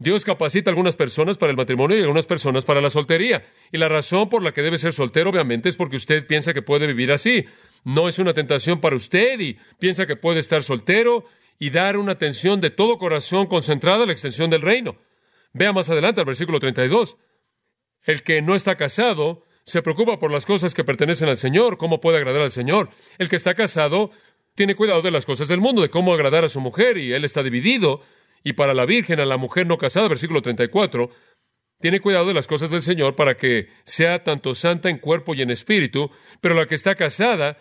Dios 0.00 0.24
capacita 0.24 0.70
a 0.70 0.72
algunas 0.72 0.96
personas 0.96 1.36
para 1.36 1.50
el 1.50 1.58
matrimonio 1.58 1.94
y 1.94 2.00
a 2.00 2.04
algunas 2.04 2.26
personas 2.26 2.64
para 2.64 2.80
la 2.80 2.88
soltería. 2.88 3.42
Y 3.70 3.76
la 3.76 3.86
razón 3.86 4.30
por 4.30 4.42
la 4.42 4.52
que 4.52 4.62
debe 4.62 4.78
ser 4.78 4.94
soltero, 4.94 5.28
obviamente, 5.28 5.68
es 5.68 5.76
porque 5.76 5.96
usted 5.96 6.26
piensa 6.26 6.54
que 6.54 6.62
puede 6.62 6.86
vivir 6.86 7.12
así. 7.12 7.44
No 7.84 8.08
es 8.08 8.18
una 8.18 8.32
tentación 8.32 8.80
para 8.80 8.96
usted 8.96 9.38
y 9.38 9.58
piensa 9.78 10.06
que 10.06 10.16
puede 10.16 10.40
estar 10.40 10.62
soltero 10.62 11.26
y 11.58 11.68
dar 11.68 11.98
una 11.98 12.12
atención 12.12 12.62
de 12.62 12.70
todo 12.70 12.96
corazón 12.96 13.46
concentrada 13.46 14.04
a 14.04 14.06
la 14.06 14.12
extensión 14.12 14.48
del 14.48 14.62
reino. 14.62 14.96
Vea 15.52 15.74
más 15.74 15.90
adelante 15.90 16.22
al 16.22 16.26
versículo 16.26 16.60
32. 16.60 17.18
El 18.04 18.22
que 18.22 18.40
no 18.40 18.54
está 18.54 18.76
casado 18.76 19.44
se 19.64 19.82
preocupa 19.82 20.18
por 20.18 20.32
las 20.32 20.46
cosas 20.46 20.72
que 20.72 20.82
pertenecen 20.82 21.28
al 21.28 21.36
Señor, 21.36 21.76
cómo 21.76 22.00
puede 22.00 22.16
agradar 22.16 22.40
al 22.40 22.52
Señor. 22.52 22.88
El 23.18 23.28
que 23.28 23.36
está 23.36 23.52
casado 23.52 24.12
tiene 24.54 24.74
cuidado 24.74 25.02
de 25.02 25.10
las 25.10 25.26
cosas 25.26 25.48
del 25.48 25.60
mundo, 25.60 25.82
de 25.82 25.90
cómo 25.90 26.14
agradar 26.14 26.46
a 26.46 26.48
su 26.48 26.60
mujer, 26.62 26.96
y 26.96 27.12
él 27.12 27.26
está 27.26 27.42
dividido 27.42 28.00
y 28.42 28.54
para 28.54 28.74
la 28.74 28.86
virgen, 28.86 29.20
a 29.20 29.26
la 29.26 29.36
mujer 29.36 29.66
no 29.66 29.78
casada, 29.78 30.08
versículo 30.08 30.42
34, 30.42 31.10
tiene 31.80 32.00
cuidado 32.00 32.26
de 32.26 32.34
las 32.34 32.46
cosas 32.46 32.70
del 32.70 32.82
Señor 32.82 33.16
para 33.16 33.36
que 33.36 33.68
sea 33.84 34.22
tanto 34.22 34.54
santa 34.54 34.90
en 34.90 34.98
cuerpo 34.98 35.34
y 35.34 35.42
en 35.42 35.50
espíritu, 35.50 36.10
pero 36.40 36.54
la 36.54 36.66
que 36.66 36.74
está 36.74 36.94
casada 36.94 37.56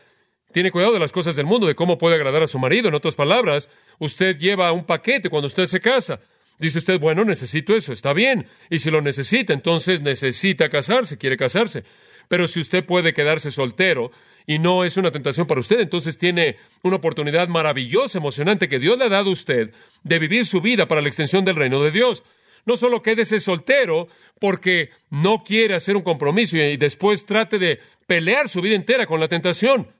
tiene 0.52 0.72
cuidado 0.72 0.94
de 0.94 1.00
las 1.00 1.12
cosas 1.12 1.36
del 1.36 1.46
mundo, 1.46 1.68
de 1.68 1.76
cómo 1.76 1.98
puede 1.98 2.16
agradar 2.16 2.44
a 2.44 2.48
su 2.48 2.60
marido. 2.60 2.90
En 2.90 2.96
otras 2.96 3.16
palabras, 3.16 3.70
usted 4.00 4.38
lleva 4.38 4.72
un 4.72 4.86
paquete 4.86 5.30
cuando 5.30 5.48
usted 5.48 5.68
se 5.68 5.80
casa. 5.80 6.20
Dice 6.58 6.80
usted, 6.80 7.00
bueno, 7.00 7.24
necesito 7.24 7.76
eso, 7.76 7.94
está 7.94 8.14
bien. 8.14 8.48
Y 8.70 8.80
si 8.80 8.92
lo 8.92 9.02
necesita, 9.02 9.54
entonces 9.54 10.02
necesita 10.02 10.70
casarse, 10.70 11.18
quiere 11.18 11.38
casarse. 11.38 11.84
Pero 12.28 12.48
si 12.48 12.60
usted 12.60 12.84
puede 12.86 13.14
quedarse 13.14 13.52
soltero 13.52 14.12
y 14.50 14.58
no 14.58 14.84
es 14.84 14.98
una 14.98 15.12
tentación 15.12 15.46
para 15.46 15.60
usted, 15.60 15.80
entonces 15.80 16.18
tiene 16.18 16.58
una 16.82 16.96
oportunidad 16.96 17.48
maravillosa, 17.50 18.18
emocionante 18.18 18.68
que 18.68 18.80
Dios 18.80 18.98
le 18.98 19.06
ha 19.06 19.10
dado 19.10 19.30
a 19.30 19.34
usted 19.34 19.72
de 20.02 20.18
vivir 20.18 20.44
su 20.44 20.60
vida 20.60 20.88
para 20.88 21.02
la 21.02 21.08
extensión 21.08 21.46
del 21.46 21.56
reino 21.56 21.84
de 21.84 21.92
Dios. 21.92 22.24
No 22.66 22.76
solo 22.76 23.04
quédese 23.04 23.40
soltero 23.40 24.08
porque 24.40 24.90
no 25.12 25.44
quiere 25.44 25.76
hacer 25.76 25.96
un 25.96 26.02
compromiso 26.02 26.58
y 26.58 26.78
después 26.78 27.28
trate 27.28 27.60
de 27.60 27.80
pelear 28.08 28.50
su 28.50 28.60
vida 28.60 28.74
entera 28.74 29.06
con 29.06 29.20
la 29.20 29.28
tentación. 29.28 29.94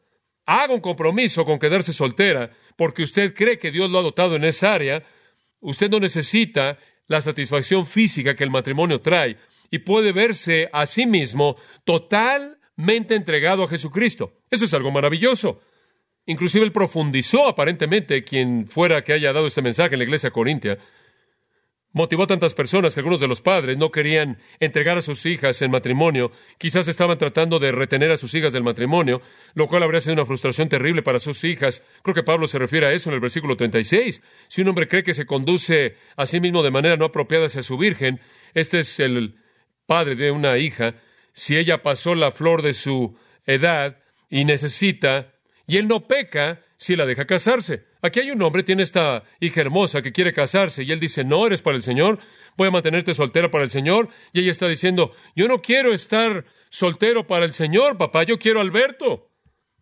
Haga 0.48 0.74
un 0.74 0.82
compromiso 0.82 1.46
con 1.46 1.60
quedarse 1.60 1.94
soltera 1.94 2.50
porque 2.76 3.04
usted 3.04 3.36
cree 3.36 3.60
que 3.60 3.70
Dios 3.70 3.92
lo 3.92 4.00
ha 4.00 4.02
dotado 4.02 4.36
en 4.36 4.46
esa 4.46 4.74
área. 4.74 5.04
Usted 5.60 5.92
no 5.92 6.00
necesita 6.00 6.80
la 7.06 7.22
satisfacción 7.22 7.86
física 7.86 8.36
que 8.36 8.46
el 8.46 8.50
matrimonio 8.50 9.00
trae 9.00 9.38
y 9.70 9.78
puede 9.78 10.12
verse 10.12 10.72
a 10.74 10.88
sí 10.88 11.06
mismo 11.06 11.56
totalmente 12.80 13.16
entregado 13.16 13.64
a 13.64 13.68
Jesucristo. 13.68 14.32
Eso 14.50 14.64
es 14.64 14.74
algo 14.74 14.90
maravilloso. 14.90 15.60
Inclusive 16.26 16.64
él 16.64 16.72
profundizó 16.72 17.48
aparentemente 17.48 18.24
quien 18.24 18.68
fuera 18.68 19.04
que 19.04 19.12
haya 19.14 19.34
dado 19.34 19.48
este 19.48 19.62
mensaje 19.62 19.96
en 19.96 20.00
la 20.00 20.06
iglesia 20.06 20.32
corintia. 20.32 20.78
Motivó 21.92 22.24
a 22.24 22.28
tantas 22.28 22.54
personas 22.54 22.94
que 22.94 23.02
algunos 23.02 23.20
de 23.20 23.28
los 23.28 23.42
padres 23.42 23.78
no 23.78 23.90
querían 23.92 24.38
entregar 24.60 24.98
a 24.98 25.02
sus 25.02 25.26
hijas 25.26 25.62
en 25.62 25.72
matrimonio, 25.72 26.32
quizás 26.58 26.88
estaban 26.88 27.18
tratando 27.18 27.60
de 27.60 27.72
retener 27.72 28.12
a 28.12 28.18
sus 28.18 28.34
hijas 28.36 28.54
del 28.54 28.64
matrimonio, 28.64 29.22
lo 29.56 29.68
cual 29.68 29.84
habría 29.84 30.00
sido 30.00 30.14
una 30.14 30.26
frustración 30.26 30.70
terrible 30.70 31.02
para 31.02 31.20
sus 31.20 31.44
hijas. 31.44 31.84
Creo 32.04 32.16
que 32.16 32.24
Pablo 32.24 32.48
se 32.48 32.60
refiere 32.60 32.86
a 32.86 32.94
eso 32.94 33.10
en 33.10 33.16
el 33.16 33.20
versículo 33.20 33.58
36. 33.58 34.22
Si 34.48 34.62
un 34.62 34.68
hombre 34.70 34.88
cree 34.88 35.04
que 35.04 35.16
se 35.16 35.26
conduce 35.26 35.96
a 36.16 36.26
sí 36.26 36.40
mismo 36.40 36.64
de 36.64 36.72
manera 36.72 36.96
no 36.96 37.06
apropiada 37.06 37.48
hacia 37.48 37.64
su 37.64 37.78
virgen, 37.78 38.22
este 38.54 38.80
es 38.80 39.00
el 39.00 39.36
padre 39.88 40.16
de 40.16 40.32
una 40.32 40.60
hija, 40.60 40.96
si 41.40 41.56
ella 41.56 41.82
pasó 41.82 42.16
la 42.16 42.32
flor 42.32 42.62
de 42.64 42.74
su 42.74 43.18
edad 43.46 43.98
y 44.30 44.44
necesita 44.44 45.32
y 45.66 45.78
él 45.78 45.88
no 45.88 46.06
peca 46.06 46.62
si 46.76 46.98
la 46.98 47.06
deja 47.06 47.26
casarse. 47.26 47.86
Aquí 48.02 48.20
hay 48.20 48.32
un 48.32 48.42
hombre, 48.42 48.64
tiene 48.64 48.84
esta 48.84 49.24
hija 49.40 49.62
hermosa 49.62 50.02
que 50.02 50.12
quiere 50.12 50.34
casarse 50.34 50.84
y 50.84 50.92
él 50.92 51.00
dice, 51.00 51.24
no, 51.24 51.48
eres 51.48 51.62
para 51.62 51.78
el 51.78 51.84
Señor, 51.84 52.20
voy 52.58 52.68
a 52.68 52.72
mantenerte 52.72 53.14
soltera 53.14 53.50
para 53.50 53.64
el 53.64 53.70
Señor. 53.70 54.10
Y 54.34 54.42
ella 54.42 54.52
está 54.52 54.68
diciendo, 54.68 55.14
yo 55.34 55.48
no 55.48 55.62
quiero 55.62 55.94
estar 55.94 56.44
soltero 56.68 57.26
para 57.26 57.46
el 57.46 57.54
Señor, 57.54 57.98
papá, 57.98 58.24
yo 58.24 58.38
quiero 58.38 58.60
Alberto. 58.60 59.32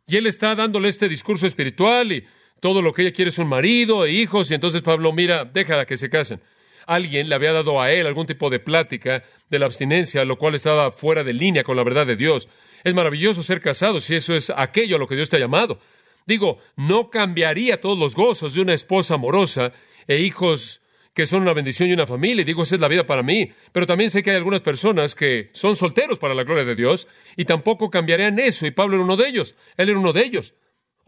Y 0.05 0.17
él 0.17 0.27
está 0.27 0.53
dándole 0.53 0.89
este 0.89 1.09
discurso 1.09 1.47
espiritual 1.47 2.11
y 2.11 2.23
todo 2.59 2.83
lo 2.83 2.93
que 2.93 3.01
ella 3.01 3.13
quiere 3.13 3.29
es 3.29 3.39
un 3.39 3.47
marido 3.47 4.05
e 4.05 4.11
hijos. 4.11 4.51
Y 4.51 4.53
entonces 4.53 4.83
Pablo, 4.83 5.11
mira, 5.11 5.43
déjala 5.43 5.87
que 5.87 5.97
se 5.97 6.11
casen. 6.11 6.39
Alguien 6.88 7.30
le 7.30 7.36
había 7.36 7.54
dado 7.54 7.82
a 7.82 7.91
él 7.91 8.08
algún 8.08 8.26
tipo 8.26 8.50
de 8.50 8.60
plática 8.60 9.23
de 9.50 9.60
la 9.60 9.67
abstinencia, 9.67 10.26
lo 10.26 10.38
cual 10.38 10.56
estaba 10.56 10.91
fuera 10.91 11.23
de 11.23 11.34
línea 11.34 11.63
con 11.63 11.78
la 11.78 11.84
verdad 11.84 12.08
de 12.08 12.15
Dios. 12.15 12.47
Es 12.84 12.93
maravilloso 12.93 13.43
ser 13.43 13.62
casado 13.62 14.00
si 14.00 14.15
eso 14.15 14.34
es 14.34 14.50
aquello 14.50 14.95
a 14.95 15.00
lo 15.00 15.08
que 15.08 15.15
Dios 15.15 15.30
te 15.30 15.36
ha 15.36 15.39
llamado. 15.39 15.80
Digo, 16.26 16.60
no 16.76 17.10
cambiaría 17.10 17.80
todos 17.80 17.97
los 18.00 18.15
gozos 18.15 18.54
de 18.54 18.62
una 18.62 18.73
esposa 18.73 19.15
amorosa 19.15 19.73
e 20.08 20.17
hijos 20.19 20.82
que 21.13 21.26
son 21.26 21.41
una 21.41 21.54
bendición 21.54 21.89
y 21.89 21.93
una 21.93 22.06
familia, 22.06 22.43
y 22.43 22.45
digo, 22.45 22.62
esa 22.62 22.76
es 22.76 22.82
la 22.82 22.88
vida 22.88 23.06
para 23.06 23.23
mí, 23.23 23.52
pero 23.71 23.88
también 23.88 24.12
sé 24.12 24.21
que 24.21 24.30
hay 24.30 24.36
algunas 24.38 24.62
personas 24.62 25.15
que 25.15 25.50
son 25.52 25.76
solteros 25.76 26.19
para 26.19 26.36
la 26.36 26.43
gloria 26.43 26.63
de 26.63 26.76
Dios, 26.76 27.08
y 27.36 27.45
tampoco 27.45 27.89
cambiarían 27.89 28.38
eso, 28.38 28.67
y 28.67 28.71
Pablo 28.71 28.97
era 28.97 29.04
uno 29.04 29.17
de 29.17 29.28
ellos, 29.28 29.56
él 29.78 29.89
era 29.89 29.97
uno 29.97 30.13
de 30.13 30.21
ellos. 30.21 30.54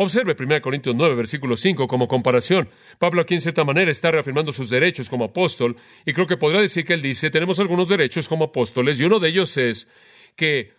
Observe 0.01 0.33
1 0.39 0.61
Corintios 0.61 0.95
9, 0.95 1.13
versículo 1.13 1.57
5 1.57 1.85
como 1.85 2.07
comparación. 2.07 2.69
Pablo 2.99 3.19
aquí 3.21 3.33
en 3.33 3.41
cierta 3.41 3.65
manera 3.65 3.91
está 3.91 4.09
reafirmando 4.09 4.53
sus 4.53 4.69
derechos 4.69 5.09
como 5.09 5.25
apóstol, 5.25 5.75
y 6.05 6.13
creo 6.13 6.25
que 6.25 6.37
podrá 6.37 6.61
decir 6.61 6.85
que 6.85 6.93
él 6.93 7.01
dice, 7.01 7.29
tenemos 7.29 7.59
algunos 7.59 7.89
derechos 7.89 8.29
como 8.29 8.45
apóstoles, 8.45 8.97
y 8.97 9.03
uno 9.03 9.19
de 9.19 9.27
ellos 9.27 9.57
es 9.57 9.89
que 10.37 10.71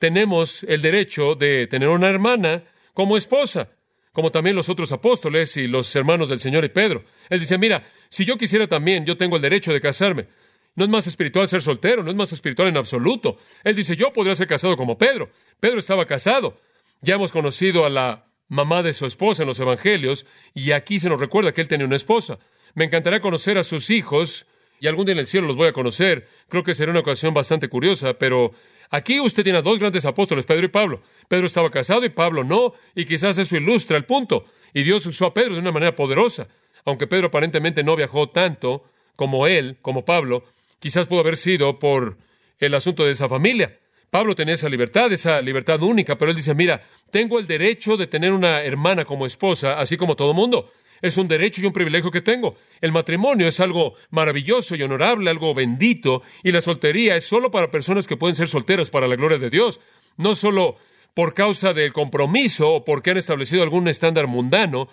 tenemos 0.00 0.64
el 0.64 0.82
derecho 0.82 1.36
de 1.36 1.68
tener 1.68 1.88
una 1.88 2.08
hermana 2.08 2.64
como 2.94 3.16
esposa, 3.16 3.70
como 4.12 4.30
también 4.30 4.56
los 4.56 4.68
otros 4.68 4.90
apóstoles 4.90 5.56
y 5.56 5.68
los 5.68 5.94
hermanos 5.94 6.28
del 6.28 6.40
Señor 6.40 6.64
y 6.64 6.70
Pedro. 6.70 7.04
Él 7.30 7.38
dice, 7.38 7.56
mira, 7.58 7.84
si 8.08 8.24
yo 8.24 8.36
quisiera 8.36 8.66
también, 8.66 9.06
yo 9.06 9.16
tengo 9.16 9.36
el 9.36 9.42
derecho 9.42 9.72
de 9.72 9.80
casarme. 9.80 10.26
No 10.74 10.82
es 10.82 10.90
más 10.90 11.06
espiritual 11.06 11.46
ser 11.46 11.62
soltero, 11.62 12.02
no 12.02 12.10
es 12.10 12.16
más 12.16 12.32
espiritual 12.32 12.66
en 12.66 12.76
absoluto. 12.76 13.38
Él 13.62 13.76
dice, 13.76 13.94
yo 13.94 14.12
podría 14.12 14.34
ser 14.34 14.48
casado 14.48 14.76
como 14.76 14.98
Pedro. 14.98 15.30
Pedro 15.60 15.78
estaba 15.78 16.06
casado. 16.06 16.58
Ya 17.02 17.14
hemos 17.14 17.30
conocido 17.30 17.84
a 17.84 17.88
la 17.88 18.33
mamá 18.54 18.82
de 18.82 18.92
su 18.92 19.06
esposa 19.06 19.42
en 19.42 19.48
los 19.48 19.60
Evangelios, 19.60 20.26
y 20.54 20.72
aquí 20.72 20.98
se 20.98 21.08
nos 21.08 21.20
recuerda 21.20 21.52
que 21.52 21.60
él 21.60 21.68
tenía 21.68 21.86
una 21.86 21.96
esposa. 21.96 22.38
Me 22.74 22.84
encantaría 22.84 23.20
conocer 23.20 23.58
a 23.58 23.64
sus 23.64 23.90
hijos, 23.90 24.46
y 24.80 24.86
algún 24.86 25.06
día 25.06 25.12
en 25.12 25.18
el 25.18 25.26
cielo 25.26 25.46
los 25.46 25.56
voy 25.56 25.68
a 25.68 25.72
conocer. 25.72 26.28
Creo 26.48 26.64
que 26.64 26.74
será 26.74 26.90
una 26.90 27.00
ocasión 27.00 27.34
bastante 27.34 27.68
curiosa, 27.68 28.14
pero 28.14 28.52
Aquí 28.90 29.18
usted 29.18 29.42
tiene 29.42 29.58
a 29.58 29.62
dos 29.62 29.80
grandes 29.80 30.04
apóstoles, 30.04 30.46
Pedro 30.46 30.66
y 30.66 30.68
Pablo. 30.68 31.02
Pedro 31.26 31.46
estaba 31.46 31.68
casado 31.70 32.04
y 32.04 32.10
Pablo 32.10 32.44
no, 32.44 32.74
y 32.94 33.06
quizás 33.06 33.36
eso 33.38 33.56
ilustra 33.56 33.96
el 33.96 34.04
punto. 34.04 34.44
Y 34.72 34.84
Dios 34.84 35.04
usó 35.06 35.26
a 35.26 35.34
Pedro 35.34 35.54
de 35.54 35.60
una 35.60 35.72
manera 35.72 35.96
poderosa. 35.96 36.46
Aunque 36.84 37.08
Pedro 37.08 37.26
aparentemente 37.28 37.82
no 37.82 37.96
viajó 37.96 38.28
tanto 38.28 38.84
como 39.16 39.48
él, 39.48 39.78
como 39.82 40.04
Pablo, 40.04 40.44
quizás 40.78 41.08
pudo 41.08 41.20
haber 41.20 41.36
sido 41.36 41.78
por 41.78 42.18
el 42.60 42.74
asunto 42.74 43.04
de 43.04 43.12
esa 43.12 43.28
familia. 43.28 43.78
Pablo 44.14 44.36
tenía 44.36 44.54
esa 44.54 44.68
libertad, 44.68 45.12
esa 45.12 45.42
libertad 45.42 45.82
única, 45.82 46.16
pero 46.16 46.30
él 46.30 46.36
dice, 46.36 46.54
mira, 46.54 46.80
tengo 47.10 47.40
el 47.40 47.48
derecho 47.48 47.96
de 47.96 48.06
tener 48.06 48.32
una 48.32 48.62
hermana 48.62 49.04
como 49.04 49.26
esposa, 49.26 49.76
así 49.76 49.96
como 49.96 50.14
todo 50.14 50.32
mundo 50.32 50.70
es 51.02 51.18
un 51.18 51.26
derecho 51.26 51.60
y 51.60 51.66
un 51.66 51.72
privilegio 51.72 52.12
que 52.12 52.20
tengo. 52.20 52.54
El 52.80 52.92
matrimonio 52.92 53.48
es 53.48 53.58
algo 53.58 53.94
maravilloso 54.10 54.76
y 54.76 54.82
honorable, 54.84 55.28
algo 55.28 55.52
bendito, 55.52 56.22
y 56.44 56.52
la 56.52 56.60
soltería 56.60 57.16
es 57.16 57.24
solo 57.24 57.50
para 57.50 57.72
personas 57.72 58.06
que 58.06 58.16
pueden 58.16 58.36
ser 58.36 58.46
solteras 58.46 58.88
para 58.88 59.08
la 59.08 59.16
gloria 59.16 59.38
de 59.38 59.50
Dios, 59.50 59.80
no 60.16 60.36
solo 60.36 60.76
por 61.12 61.34
causa 61.34 61.72
del 61.72 61.92
compromiso 61.92 62.70
o 62.72 62.84
porque 62.84 63.10
han 63.10 63.16
establecido 63.16 63.64
algún 63.64 63.88
estándar 63.88 64.28
mundano 64.28 64.90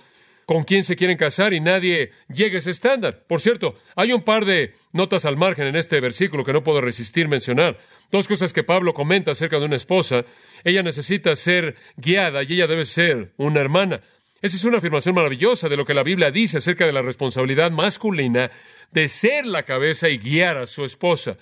con 0.48 0.64
quien 0.64 0.84
se 0.84 0.96
quieren 0.96 1.18
casar 1.18 1.54
y 1.54 1.60
nadie 1.60 2.12
llega 2.28 2.56
a 2.56 2.58
ese 2.58 2.72
estándar. 2.72 3.24
Por 3.28 3.40
cierto, 3.40 3.76
hay 3.96 4.12
un 4.14 4.24
par 4.24 4.46
de 4.46 4.74
notas 4.92 5.26
al 5.26 5.38
margen 5.38 5.68
en 5.68 5.76
este 5.76 6.00
versículo 6.00 6.44
que 6.44 6.54
no 6.54 6.64
puedo 6.64 6.82
resistir 6.82 7.28
mencionar. 7.28 7.78
Dos 8.12 8.28
cosas 8.28 8.52
que 8.52 8.64
Pablo 8.64 8.94
comenta 8.94 9.32
acerca 9.32 9.58
de 9.60 9.66
una 9.66 9.78
esposa. 9.78 10.26
Ella 10.64 10.84
necesita 10.84 11.36
ser 11.36 11.76
guiada 11.96 12.44
y 12.44 12.54
ella 12.54 12.68
debe 12.68 12.86
ser 12.86 13.32
una 13.38 13.62
hermana. 13.62 14.02
Esa 14.42 14.58
es 14.58 14.66
una 14.66 14.80
afirmación 14.80 15.16
maravillosa 15.16 15.70
de 15.70 15.78
lo 15.78 15.86
que 15.86 15.94
la 15.94 16.04
Biblia 16.04 16.32
dice 16.32 16.58
acerca 16.58 16.86
de 16.86 16.92
la 16.92 17.02
responsabilidad 17.02 17.72
masculina 17.72 18.52
de 18.92 19.08
ser 19.08 19.46
la 19.46 19.64
cabeza 19.64 20.10
y 20.10 20.18
guiar 20.18 20.58
a 20.58 20.68
su 20.68 20.84
esposa. 20.84 21.38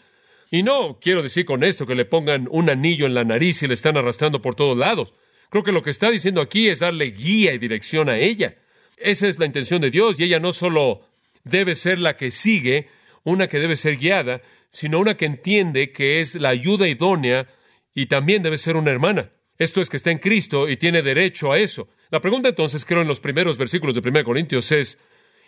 Y 0.52 0.64
no 0.64 1.00
quiero 1.00 1.24
decir 1.24 1.46
con 1.46 1.64
esto 1.64 1.88
que 1.88 1.96
le 1.96 2.06
pongan 2.06 2.48
un 2.52 2.70
anillo 2.70 3.06
en 3.06 3.14
la 3.14 3.24
nariz 3.24 3.64
y 3.64 3.68
le 3.68 3.74
están 3.74 3.98
arrastrando 3.98 4.42
por 4.42 4.56
todos 4.56 4.78
lados. 4.78 5.14
Creo 5.50 5.64
que 5.64 5.72
lo 5.72 5.82
que 5.82 5.90
está 5.90 6.12
diciendo 6.12 6.42
aquí 6.42 6.68
es 6.68 6.80
darle 6.80 7.06
guía 7.06 7.54
y 7.54 7.58
dirección 7.58 8.10
a 8.10 8.18
ella. 8.18 8.56
Esa 8.98 9.28
es 9.28 9.40
la 9.40 9.46
intención 9.46 9.82
de 9.82 9.92
Dios 9.92 10.20
y 10.20 10.26
ella 10.26 10.40
no 10.40 10.54
solo 10.54 11.02
debe 11.44 11.74
ser 11.74 11.98
la 11.98 12.18
que 12.18 12.32
sigue, 12.32 12.90
una 13.24 13.48
que 13.48 13.60
debe 13.60 13.76
ser 13.76 13.98
guiada, 13.98 14.42
sino 14.72 15.00
una 15.00 15.18
que 15.18 15.26
entiende 15.26 15.92
que 15.92 16.20
es 16.20 16.36
la 16.36 16.50
ayuda 16.50 16.88
idónea 16.88 17.48
y 17.94 18.06
también 18.06 18.44
debe 18.44 18.58
ser 18.58 18.78
una 18.78 18.92
hermana. 18.92 19.32
Esto 19.58 19.82
es 19.82 19.90
que 19.90 19.98
está 19.98 20.12
en 20.12 20.20
Cristo 20.20 20.70
y 20.70 20.78
tiene 20.78 21.02
derecho 21.02 21.52
a 21.52 21.60
eso. 21.60 21.90
La 22.10 22.22
pregunta 22.22 22.50
entonces, 22.50 22.86
creo, 22.86 23.02
en 23.02 23.08
los 23.08 23.20
primeros 23.20 23.58
versículos 23.58 23.96
de 23.96 24.08
1 24.08 24.24
Corintios 24.24 24.72
es, 24.72 24.98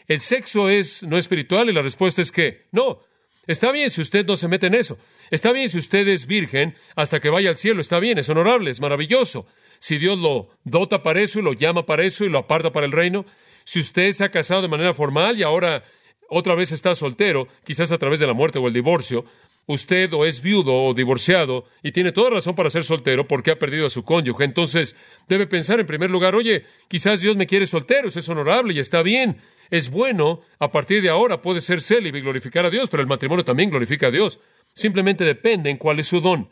¿el 0.07 0.19
sexo 0.19 0.69
es 0.69 1.01
no 1.03 1.17
espiritual? 1.17 1.69
Y 1.69 1.73
la 1.73 1.81
respuesta 1.81 2.21
es 2.21 2.31
que 2.31 2.67
no. 2.71 3.03
Está 3.47 3.71
bien 3.71 3.89
si 3.89 4.01
usted 4.01 4.25
no 4.25 4.35
se 4.35 4.47
mete 4.47 4.67
en 4.67 4.75
eso. 4.75 4.97
Está 5.31 5.51
bien 5.51 5.69
si 5.69 5.77
usted 5.77 6.07
es 6.07 6.27
virgen 6.27 6.75
hasta 6.95 7.19
que 7.19 7.29
vaya 7.29 7.49
al 7.49 7.57
cielo. 7.57 7.81
Está 7.81 7.99
bien, 7.99 8.17
es 8.17 8.29
honorable, 8.29 8.69
es 8.69 8.81
maravilloso. 8.81 9.47
Si 9.79 9.97
Dios 9.97 10.19
lo 10.19 10.49
dota 10.63 11.01
para 11.01 11.21
eso 11.21 11.39
y 11.39 11.41
lo 11.41 11.53
llama 11.53 11.85
para 11.85 12.03
eso 12.03 12.25
y 12.25 12.29
lo 12.29 12.39
aparta 12.39 12.71
para 12.71 12.85
el 12.85 12.91
reino. 12.91 13.25
Si 13.63 13.79
usted 13.79 14.11
se 14.13 14.23
ha 14.23 14.29
casado 14.29 14.61
de 14.61 14.67
manera 14.67 14.93
formal 14.93 15.39
y 15.39 15.43
ahora 15.43 15.83
otra 16.33 16.55
vez 16.55 16.71
está 16.71 16.95
soltero, 16.95 17.49
quizás 17.65 17.91
a 17.91 17.97
través 17.97 18.19
de 18.21 18.25
la 18.25 18.33
muerte 18.33 18.57
o 18.57 18.67
el 18.67 18.73
divorcio, 18.73 19.25
usted 19.65 20.11
o 20.13 20.25
es 20.25 20.41
viudo 20.41 20.73
o 20.85 20.93
divorciado 20.93 21.65
y 21.83 21.91
tiene 21.91 22.13
toda 22.13 22.29
razón 22.29 22.55
para 22.55 22.69
ser 22.69 22.85
soltero 22.85 23.27
porque 23.27 23.51
ha 23.51 23.59
perdido 23.59 23.85
a 23.85 23.89
su 23.89 24.03
cónyuge, 24.03 24.45
entonces 24.45 24.95
debe 25.27 25.45
pensar 25.45 25.81
en 25.81 25.85
primer 25.85 26.09
lugar, 26.09 26.33
oye, 26.33 26.63
quizás 26.87 27.19
Dios 27.19 27.35
me 27.35 27.47
quiere 27.47 27.67
soltero, 27.67 28.07
eso 28.07 28.19
es 28.19 28.29
honorable 28.29 28.73
y 28.73 28.79
está 28.79 29.03
bien, 29.03 29.41
es 29.69 29.89
bueno, 29.89 30.39
a 30.57 30.71
partir 30.71 31.01
de 31.01 31.09
ahora 31.09 31.41
puede 31.41 31.59
ser 31.59 31.81
célibe 31.81 32.19
y 32.19 32.21
glorificar 32.21 32.65
a 32.65 32.69
Dios, 32.69 32.89
pero 32.89 33.01
el 33.01 33.07
matrimonio 33.07 33.43
también 33.43 33.69
glorifica 33.69 34.07
a 34.07 34.11
Dios. 34.11 34.39
Simplemente 34.73 35.25
depende 35.25 35.69
en 35.69 35.77
cuál 35.77 35.99
es 35.99 36.07
su 36.07 36.21
don. 36.21 36.47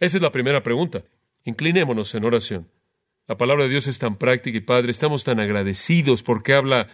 Esa 0.00 0.16
es 0.16 0.22
la 0.22 0.32
primera 0.32 0.62
pregunta. 0.62 1.04
Inclinémonos 1.44 2.14
en 2.14 2.24
oración. 2.24 2.70
La 3.26 3.36
palabra 3.36 3.64
de 3.64 3.70
Dios 3.70 3.86
es 3.88 3.98
tan 3.98 4.16
práctica 4.16 4.56
y 4.56 4.62
Padre, 4.62 4.90
estamos 4.90 5.22
tan 5.22 5.38
agradecidos 5.38 6.22
porque 6.22 6.54
habla 6.54 6.88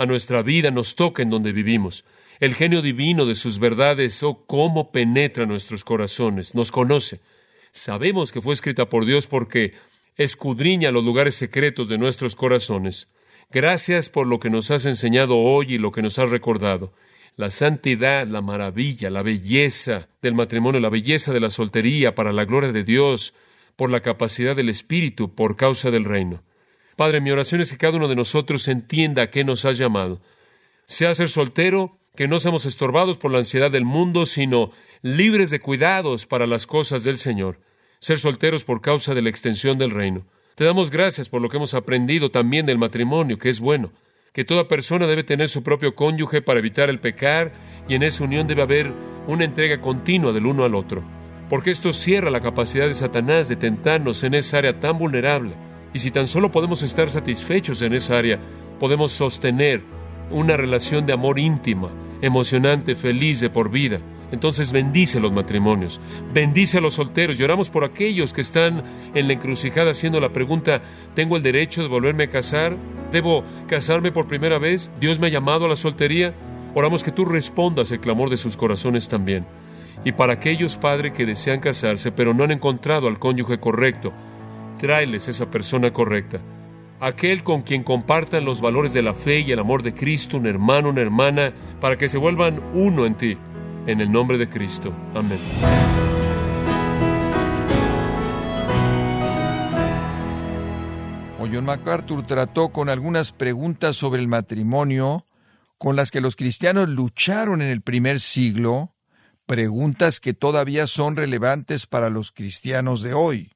a 0.00 0.06
nuestra 0.06 0.42
vida, 0.42 0.70
nos 0.70 0.96
toca 0.96 1.22
en 1.22 1.30
donde 1.30 1.52
vivimos 1.52 2.04
el 2.40 2.54
genio 2.54 2.80
divino 2.80 3.26
de 3.26 3.34
sus 3.34 3.58
verdades, 3.58 4.22
oh, 4.22 4.44
cómo 4.46 4.92
penetra 4.92 5.44
nuestros 5.44 5.84
corazones, 5.84 6.54
nos 6.54 6.72
conoce. 6.72 7.20
Sabemos 7.70 8.32
que 8.32 8.40
fue 8.40 8.54
escrita 8.54 8.88
por 8.88 9.04
Dios 9.04 9.26
porque 9.26 9.74
escudriña 10.16 10.90
los 10.90 11.04
lugares 11.04 11.34
secretos 11.34 11.90
de 11.90 11.98
nuestros 11.98 12.34
corazones. 12.34 13.08
Gracias 13.50 14.08
por 14.08 14.26
lo 14.26 14.40
que 14.40 14.48
nos 14.48 14.70
has 14.70 14.86
enseñado 14.86 15.36
hoy 15.36 15.74
y 15.74 15.78
lo 15.78 15.92
que 15.92 16.00
nos 16.00 16.18
has 16.18 16.30
recordado. 16.30 16.94
La 17.36 17.50
santidad, 17.50 18.26
la 18.26 18.40
maravilla, 18.40 19.10
la 19.10 19.22
belleza 19.22 20.08
del 20.22 20.34
matrimonio, 20.34 20.80
la 20.80 20.88
belleza 20.88 21.34
de 21.34 21.40
la 21.40 21.50
soltería 21.50 22.14
para 22.14 22.32
la 22.32 22.46
gloria 22.46 22.72
de 22.72 22.84
Dios, 22.84 23.34
por 23.76 23.90
la 23.90 24.00
capacidad 24.00 24.56
del 24.56 24.70
Espíritu, 24.70 25.34
por 25.34 25.56
causa 25.56 25.90
del 25.90 26.04
reino. 26.04 26.42
Padre, 27.00 27.22
mi 27.22 27.30
oración 27.30 27.62
es 27.62 27.70
que 27.70 27.78
cada 27.78 27.96
uno 27.96 28.08
de 28.08 28.14
nosotros 28.14 28.68
entienda 28.68 29.22
a 29.22 29.30
qué 29.30 29.42
nos 29.42 29.64
has 29.64 29.78
llamado. 29.78 30.20
Sea 30.84 31.14
ser 31.14 31.30
soltero 31.30 31.96
que 32.14 32.28
no 32.28 32.38
seamos 32.38 32.66
estorbados 32.66 33.16
por 33.16 33.30
la 33.30 33.38
ansiedad 33.38 33.70
del 33.70 33.86
mundo, 33.86 34.26
sino 34.26 34.70
libres 35.00 35.48
de 35.48 35.60
cuidados 35.60 36.26
para 36.26 36.46
las 36.46 36.66
cosas 36.66 37.02
del 37.02 37.16
Señor. 37.16 37.58
Ser 38.00 38.18
solteros 38.18 38.64
por 38.64 38.82
causa 38.82 39.14
de 39.14 39.22
la 39.22 39.30
extensión 39.30 39.78
del 39.78 39.92
reino. 39.92 40.26
Te 40.56 40.64
damos 40.64 40.90
gracias 40.90 41.30
por 41.30 41.40
lo 41.40 41.48
que 41.48 41.56
hemos 41.56 41.72
aprendido 41.72 42.30
también 42.30 42.66
del 42.66 42.76
matrimonio, 42.76 43.38
que 43.38 43.48
es 43.48 43.60
bueno, 43.60 43.92
que 44.34 44.44
toda 44.44 44.68
persona 44.68 45.06
debe 45.06 45.24
tener 45.24 45.48
su 45.48 45.62
propio 45.62 45.94
cónyuge 45.94 46.42
para 46.42 46.58
evitar 46.58 46.90
el 46.90 47.00
pecar 47.00 47.54
y 47.88 47.94
en 47.94 48.02
esa 48.02 48.24
unión 48.24 48.46
debe 48.46 48.60
haber 48.60 48.92
una 49.26 49.46
entrega 49.46 49.80
continua 49.80 50.34
del 50.34 50.44
uno 50.44 50.64
al 50.64 50.74
otro, 50.74 51.02
porque 51.48 51.70
esto 51.70 51.94
cierra 51.94 52.28
la 52.28 52.42
capacidad 52.42 52.88
de 52.88 52.92
Satanás 52.92 53.48
de 53.48 53.56
tentarnos 53.56 54.22
en 54.22 54.34
esa 54.34 54.58
área 54.58 54.78
tan 54.78 54.98
vulnerable. 54.98 55.69
Y 55.92 55.98
si 55.98 56.10
tan 56.10 56.26
solo 56.26 56.52
podemos 56.52 56.82
estar 56.82 57.10
satisfechos 57.10 57.82
en 57.82 57.94
esa 57.94 58.16
área, 58.16 58.38
podemos 58.78 59.12
sostener 59.12 59.82
una 60.30 60.56
relación 60.56 61.06
de 61.06 61.12
amor 61.12 61.38
íntima, 61.38 61.88
emocionante, 62.22 62.94
feliz 62.94 63.40
de 63.40 63.50
por 63.50 63.70
vida. 63.70 64.00
Entonces 64.32 64.70
bendice 64.70 65.18
los 65.18 65.32
matrimonios, 65.32 66.00
bendice 66.32 66.78
a 66.78 66.80
los 66.80 66.94
solteros. 66.94 67.36
Lloramos 67.36 67.68
por 67.68 67.84
aquellos 67.84 68.32
que 68.32 68.40
están 68.42 68.84
en 69.14 69.26
la 69.26 69.32
encrucijada 69.32 69.90
haciendo 69.90 70.20
la 70.20 70.32
pregunta, 70.32 70.82
¿tengo 71.14 71.36
el 71.36 71.42
derecho 71.42 71.82
de 71.82 71.88
volverme 71.88 72.24
a 72.24 72.30
casar? 72.30 72.76
¿Debo 73.10 73.42
casarme 73.66 74.12
por 74.12 74.28
primera 74.28 74.58
vez? 74.58 74.90
¿Dios 75.00 75.18
me 75.18 75.26
ha 75.26 75.30
llamado 75.30 75.64
a 75.64 75.68
la 75.68 75.76
soltería? 75.76 76.32
Oramos 76.74 77.02
que 77.02 77.10
tú 77.10 77.24
respondas 77.24 77.90
el 77.90 77.98
clamor 77.98 78.30
de 78.30 78.36
sus 78.36 78.56
corazones 78.56 79.08
también. 79.08 79.44
Y 80.04 80.12
para 80.12 80.34
aquellos, 80.34 80.76
Padre, 80.76 81.12
que 81.12 81.26
desean 81.26 81.58
casarse, 81.58 82.12
pero 82.12 82.32
no 82.32 82.44
han 82.44 82.52
encontrado 82.52 83.08
al 83.08 83.18
cónyuge 83.18 83.58
correcto, 83.58 84.12
tráeles 84.80 85.28
esa 85.28 85.50
persona 85.50 85.92
correcta 85.92 86.40
aquel 87.00 87.42
con 87.42 87.62
quien 87.62 87.82
compartan 87.82 88.44
los 88.44 88.60
valores 88.60 88.92
de 88.92 89.02
la 89.02 89.14
fe 89.14 89.40
y 89.40 89.52
el 89.52 89.58
amor 89.58 89.82
de 89.82 89.94
Cristo, 89.94 90.36
un 90.36 90.46
hermano, 90.46 90.90
una 90.90 91.00
hermana, 91.00 91.52
para 91.80 91.96
que 91.96 92.08
se 92.08 92.18
vuelvan 92.18 92.60
uno 92.74 93.06
en 93.06 93.16
ti. 93.16 93.38
En 93.86 94.00
el 94.00 94.12
nombre 94.12 94.36
de 94.36 94.48
Cristo. 94.48 94.92
Amén. 95.14 95.38
John 101.52 101.64
MacArthur 101.64 102.24
trató 102.24 102.68
con 102.68 102.88
algunas 102.88 103.32
preguntas 103.32 103.96
sobre 103.96 104.20
el 104.20 104.28
matrimonio 104.28 105.26
con 105.78 105.96
las 105.96 106.12
que 106.12 106.20
los 106.20 106.36
cristianos 106.36 106.90
lucharon 106.90 107.60
en 107.60 107.70
el 107.70 107.80
primer 107.80 108.20
siglo, 108.20 108.94
preguntas 109.46 110.20
que 110.20 110.32
todavía 110.32 110.86
son 110.86 111.16
relevantes 111.16 111.86
para 111.86 112.08
los 112.08 112.30
cristianos 112.30 113.02
de 113.02 113.14
hoy. 113.14 113.50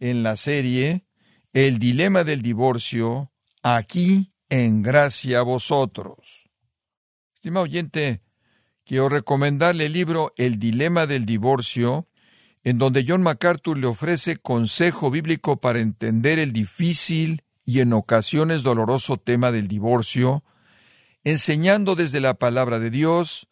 En 0.00 0.22
la 0.22 0.36
serie, 0.36 1.04
el 1.52 1.78
dilema 1.78 2.22
del 2.22 2.40
divorcio, 2.40 3.32
aquí 3.62 4.32
en 4.48 4.82
gracia 4.82 5.40
a 5.40 5.42
vosotros. 5.42 6.48
Estimado 7.34 7.64
oyente, 7.64 8.22
quiero 8.84 9.08
recomendarle 9.08 9.86
el 9.86 9.92
libro 9.92 10.32
El 10.36 10.58
dilema 10.58 11.06
del 11.06 11.26
divorcio, 11.26 12.08
en 12.62 12.78
donde 12.78 13.04
John 13.06 13.22
MacArthur 13.22 13.76
le 13.78 13.86
ofrece 13.86 14.36
consejo 14.36 15.10
bíblico 15.10 15.60
para 15.60 15.80
entender 15.80 16.38
el 16.38 16.52
difícil 16.52 17.42
y 17.64 17.80
en 17.80 17.92
ocasiones 17.92 18.62
doloroso 18.62 19.16
tema 19.16 19.52
del 19.52 19.68
divorcio, 19.68 20.44
enseñando 21.24 21.96
desde 21.96 22.20
la 22.20 22.34
palabra 22.34 22.78
de 22.78 22.90
Dios 22.90 23.48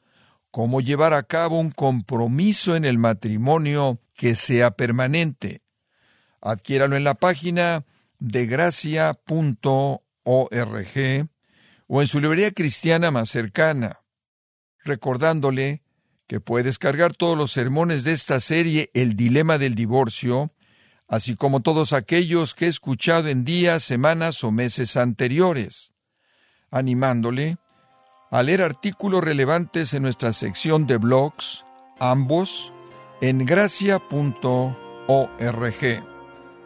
cómo 0.51 0.81
llevar 0.81 1.13
a 1.13 1.25
cabo 1.25 1.59
un 1.59 1.71
compromiso 1.71 2.77
en 2.77 2.85
el 2.85 2.99
matrimonio 2.99 4.01
que 4.15 4.37
sea 4.37 4.71
permanente. 4.71 5.66
Adquiéralo 6.47 6.97
en 6.97 7.03
la 7.05 7.15
página 7.15 7.85
de 8.21 8.47
gracia.org 8.47 9.19
o 11.89 12.01
en 12.01 12.07
su 12.07 12.21
librería 12.21 12.53
cristiana 12.53 13.11
más 13.11 13.31
cercana, 13.31 14.01
recordándole 14.85 15.83
que 16.29 16.41
puede 16.41 16.65
descargar 16.65 17.15
todos 17.15 17.37
los 17.37 17.51
sermones 17.51 18.05
de 18.05 18.13
esta 18.13 18.41
serie 18.41 18.91
El 18.95 19.17
Dilema 19.17 19.59
del 19.59 19.75
Divorcio, 19.75 20.53
así 21.09 21.35
como 21.35 21.61
todos 21.61 21.93
aquellos 21.93 22.55
que 22.55 22.67
he 22.67 22.69
escuchado 22.69 23.29
en 23.29 23.45
días, 23.45 23.83
semanas 23.83 24.45
o 24.45 24.53
meses 24.53 24.97
anteriores, 24.97 25.95
animándole 26.71 27.59
a 28.31 28.43
leer 28.45 28.63
artículos 28.63 29.23
relevantes 29.23 29.95
en 29.95 30.03
nuestra 30.03 30.33
sección 30.33 30.87
de 30.87 30.97
blogs, 30.97 31.65
ambos 31.99 32.73
en 33.21 33.45
gracia.org. 33.47 34.77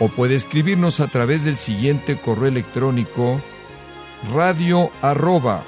o 0.00 0.08
puede 0.08 0.34
escribirnos 0.34 1.00
a 1.00 1.08
través 1.08 1.44
del 1.44 1.56
siguiente 1.56 2.18
correo 2.18 2.48
electrónico 2.48 3.40
radio 4.32 4.90
arroba 5.02 5.62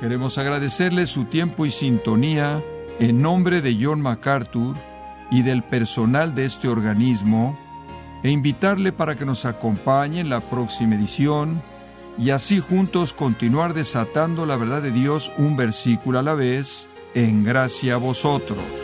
Queremos 0.00 0.38
agradecerle 0.38 1.06
su 1.06 1.24
tiempo 1.24 1.66
y 1.66 1.70
sintonía 1.70 2.62
en 2.98 3.22
nombre 3.22 3.60
de 3.60 3.76
John 3.80 4.00
MacArthur 4.00 4.74
y 5.30 5.42
del 5.42 5.62
personal 5.62 6.34
de 6.34 6.44
este 6.44 6.68
organismo 6.68 7.58
e 8.22 8.30
invitarle 8.30 8.92
para 8.92 9.16
que 9.16 9.24
nos 9.24 9.44
acompañe 9.44 10.20
en 10.20 10.30
la 10.30 10.40
próxima 10.40 10.96
edición 10.96 11.62
y 12.18 12.30
así 12.30 12.58
juntos 12.58 13.12
continuar 13.12 13.72
desatando 13.72 14.44
la 14.44 14.56
verdad 14.56 14.82
de 14.82 14.90
Dios 14.90 15.32
un 15.38 15.56
versículo 15.56 16.18
a 16.18 16.22
la 16.22 16.34
vez 16.34 16.88
en 17.14 17.44
gracia 17.44 17.94
a 17.94 17.98
vosotros. 17.98 18.79